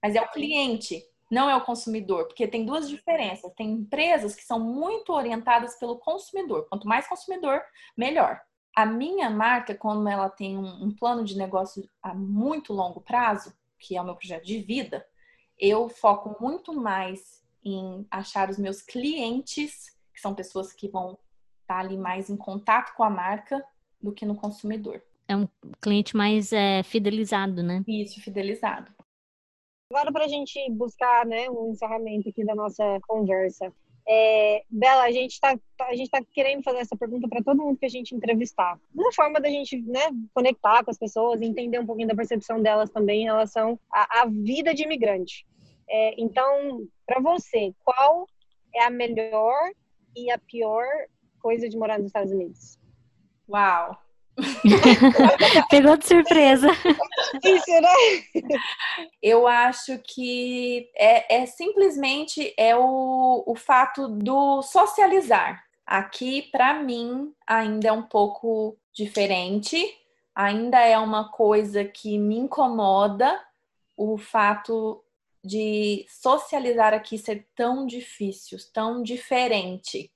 [0.03, 3.53] mas é o cliente, não é o consumidor, porque tem duas diferenças.
[3.55, 6.67] Tem empresas que são muito orientadas pelo consumidor.
[6.69, 7.61] Quanto mais consumidor,
[7.97, 8.41] melhor.
[8.75, 13.53] A minha marca, quando ela tem um, um plano de negócio a muito longo prazo,
[13.79, 15.05] que é o meu projeto de vida,
[15.59, 17.43] eu foco muito mais
[17.75, 21.19] em achar os meus clientes, que são pessoas que vão
[21.63, 23.65] estar ali mais em contato com a marca,
[24.01, 25.03] do que no consumidor.
[25.27, 25.47] É um
[25.81, 27.85] cliente mais é, fidelizado, né?
[27.87, 28.91] Isso, fidelizado.
[29.91, 33.73] Agora, para a gente buscar né, um encerramento aqui da nossa conversa.
[34.07, 37.79] É, Bela, a gente está a gente tá querendo fazer essa pergunta para todo mundo
[37.79, 38.79] que a gente entrevistar.
[38.95, 40.01] Uma forma da gente né,
[40.33, 44.27] conectar com as pessoas, entender um pouquinho da percepção delas também em relação à, à
[44.27, 45.47] vida de imigrante.
[45.89, 48.27] É, então, para você, qual
[48.75, 49.71] é a melhor
[50.17, 50.85] e a pior
[51.41, 52.79] coisa de morar nos Estados Unidos?
[53.49, 53.97] Uau!
[55.71, 56.69] Pegou de surpresa.
[57.45, 58.59] Isso, né?
[59.23, 65.65] Eu acho que é, é simplesmente é o, o fato do socializar.
[65.85, 69.77] Aqui, para mim, ainda é um pouco diferente.
[70.35, 73.41] Ainda é uma coisa que me incomoda
[73.97, 75.03] o fato
[75.49, 80.13] de socializar aqui ser tão difícil, tão diferente.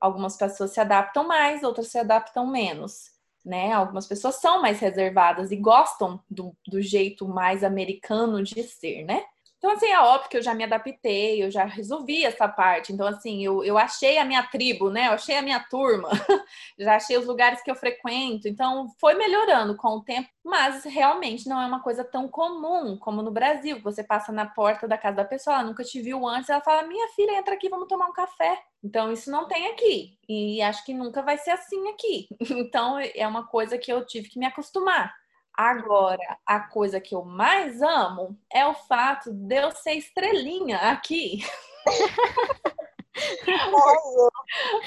[0.00, 3.16] Algumas pessoas se adaptam mais, outras se adaptam menos
[3.46, 3.72] né?
[3.72, 9.22] Algumas pessoas são mais reservadas e gostam do, do jeito mais americano de ser, né?
[9.58, 12.92] Então, assim, é óbvio que eu já me adaptei, eu já resolvi essa parte.
[12.92, 15.08] Então, assim, eu, eu achei a minha tribo, né?
[15.08, 16.10] Eu achei a minha turma,
[16.78, 18.46] já achei os lugares que eu frequento.
[18.48, 23.22] Então, foi melhorando com o tempo, mas realmente não é uma coisa tão comum como
[23.22, 23.80] no Brasil.
[23.82, 26.86] Você passa na porta da casa da pessoa, ela nunca te viu antes, ela fala:
[26.86, 28.58] Minha filha, entra aqui, vamos tomar um café.
[28.84, 30.18] Então, isso não tem aqui.
[30.28, 32.28] E acho que nunca vai ser assim aqui.
[32.66, 35.14] Então, é uma coisa que eu tive que me acostumar.
[35.56, 41.38] Agora, a coisa que eu mais amo é o fato de eu ser estrelinha aqui.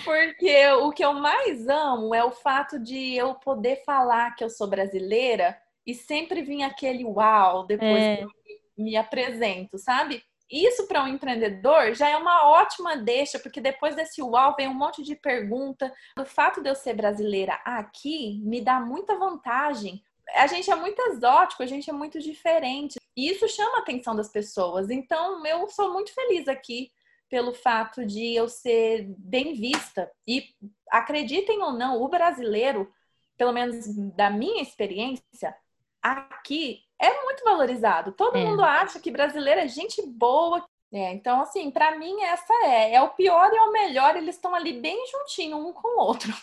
[0.06, 4.50] Porque o que eu mais amo é o fato de eu poder falar que eu
[4.50, 8.18] sou brasileira e sempre vir aquele uau depois é.
[8.18, 8.30] que eu
[8.78, 10.24] me apresento, sabe?
[10.52, 14.74] Isso para um empreendedor já é uma ótima deixa, porque depois desse uau vem um
[14.74, 15.94] monte de pergunta.
[16.20, 20.02] O fato de eu ser brasileira aqui me dá muita vantagem,
[20.36, 23.00] a gente é muito exótico, a gente é muito diferente.
[23.16, 24.90] E isso chama a atenção das pessoas.
[24.90, 26.92] Então, eu sou muito feliz aqui
[27.30, 30.12] pelo fato de eu ser bem vista.
[30.28, 30.46] E
[30.90, 32.92] acreditem ou não, o brasileiro,
[33.38, 35.56] pelo menos da minha experiência,
[36.02, 38.12] aqui é muito valorizado.
[38.12, 38.44] Todo é.
[38.44, 40.66] mundo acha que brasileiro é gente boa.
[40.92, 42.96] É, então, assim, para mim, essa é.
[42.96, 46.02] É o pior e é o melhor, eles estão ali bem juntinho um com o
[46.02, 46.34] outro.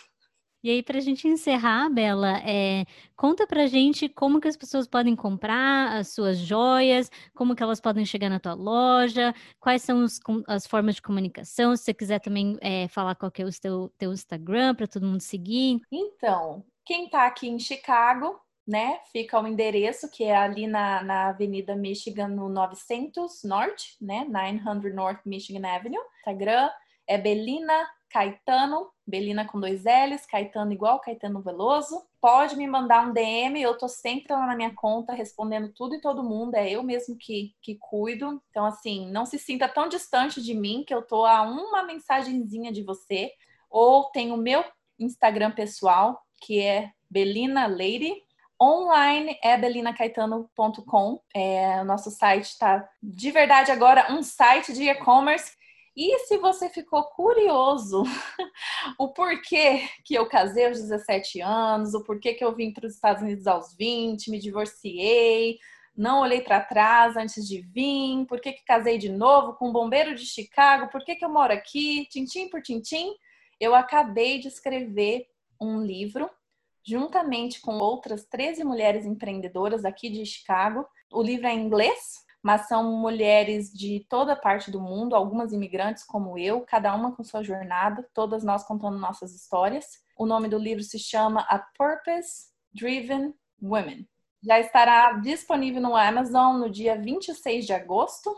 [0.63, 2.83] E aí, para a gente encerrar, Bela, é,
[3.15, 7.61] conta para a gente como que as pessoas podem comprar as suas joias, como que
[7.61, 11.93] elas podem chegar na tua loja, quais são os, as formas de comunicação, se você
[11.93, 15.79] quiser também é, falar qual que é o teu, teu Instagram para todo mundo seguir.
[15.91, 21.27] Então, quem está aqui em Chicago, né, fica o endereço que é ali na, na
[21.29, 26.01] Avenida Michigan, no 900 Norte, né, 900 North Michigan Avenue.
[26.19, 26.69] Instagram
[27.07, 32.01] é Belina Caetano, Belina com dois L's, Caetano igual Caetano Veloso.
[32.21, 36.01] Pode me mandar um DM, eu tô sempre lá na minha conta respondendo tudo e
[36.01, 38.41] todo mundo, é eu mesmo que, que cuido.
[38.49, 42.71] Então, assim, não se sinta tão distante de mim que eu tô a uma mensagenzinha
[42.71, 43.31] de você.
[43.69, 44.63] Ou tem o meu
[44.99, 48.13] Instagram pessoal, que é Belina Lady.
[48.59, 51.21] Online é belinacaetano.com.
[51.35, 55.56] É, o nosso site está de verdade agora um site de e-commerce
[55.99, 58.03] E se você ficou curioso
[58.99, 62.93] o porquê que eu casei aos 17 anos, o porquê que eu vim para os
[62.93, 65.57] Estados Unidos aos 20, me divorciei,
[65.97, 70.13] não olhei para trás antes de vir, por que, casei de novo com um bombeiro
[70.13, 73.15] de Chicago, por que, que eu moro aqui, tintim por tintim,
[73.59, 75.25] eu acabei de escrever
[75.59, 76.29] um livro
[76.85, 80.87] juntamente com outras 13 mulheres empreendedoras aqui de Chicago.
[81.11, 86.05] O livro é em inglês, mas são mulheres de toda parte do mundo, algumas imigrantes
[86.05, 90.01] como eu, cada uma com sua jornada, todas nós contando nossas histórias.
[90.15, 94.07] O nome do livro se chama A Purpose Driven Women.
[94.41, 98.33] Já estará disponível no Amazon no dia 26 de agosto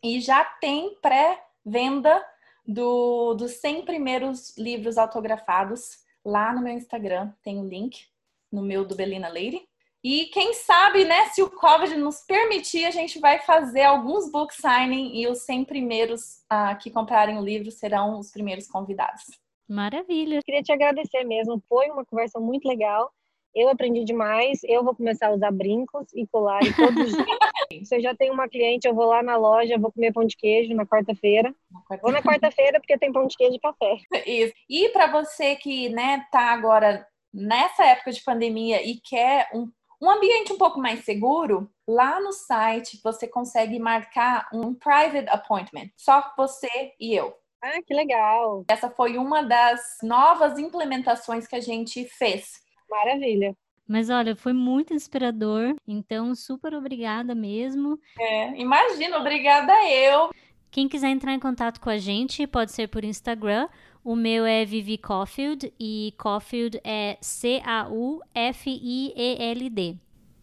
[0.00, 2.24] e já tem pré-venda
[2.64, 7.32] do, dos 100 primeiros livros autografados lá no meu Instagram.
[7.42, 8.06] Tem o um link
[8.52, 9.68] no meu do Belina Lady.
[10.04, 14.54] E quem sabe, né, se o COVID nos permitir, a gente vai fazer alguns book
[14.54, 19.22] signing e os 100 primeiros uh, que comprarem o livro serão os primeiros convidados.
[19.66, 20.42] Maravilha.
[20.44, 21.62] Queria te agradecer mesmo.
[21.66, 23.10] Foi uma conversa muito legal.
[23.54, 24.60] Eu aprendi demais.
[24.64, 27.88] Eu vou começar a usar brincos e colares todos os dias.
[27.88, 30.36] Se eu já tenho uma cliente, eu vou lá na loja, vou comer pão de
[30.36, 31.54] queijo na quarta-feira.
[31.88, 33.96] Quarta vou na quarta-feira porque tem pão de queijo e café.
[34.26, 34.52] Isso.
[34.68, 39.66] E para você que, né, tá agora nessa época de pandemia e quer um
[40.04, 45.88] um ambiente um pouco mais seguro, lá no site você consegue marcar um private appointment,
[45.96, 46.68] só você
[47.00, 47.34] e eu.
[47.62, 48.62] Ah, que legal!
[48.68, 52.60] Essa foi uma das novas implementações que a gente fez.
[52.90, 53.56] Maravilha!
[53.88, 57.98] Mas olha, foi muito inspirador, então super obrigada mesmo.
[58.18, 60.30] É, imagina, obrigada eu.
[60.70, 63.68] Quem quiser entrar em contato com a gente, pode ser por Instagram
[64.04, 68.36] o meu é Vivi Caulfield e Caulfield é C-A-U-F-I-E-L-D.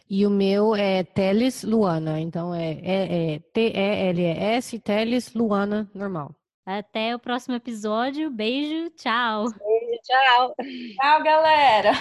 [0.09, 6.35] E o meu é Teles Luana, então é, é, é T-E-L-E-S, Teles Luana, normal.
[6.65, 8.29] Até o próximo episódio.
[8.29, 9.45] Beijo, tchau.
[9.45, 10.55] Beijo, tchau.
[10.99, 11.91] Tchau, galera.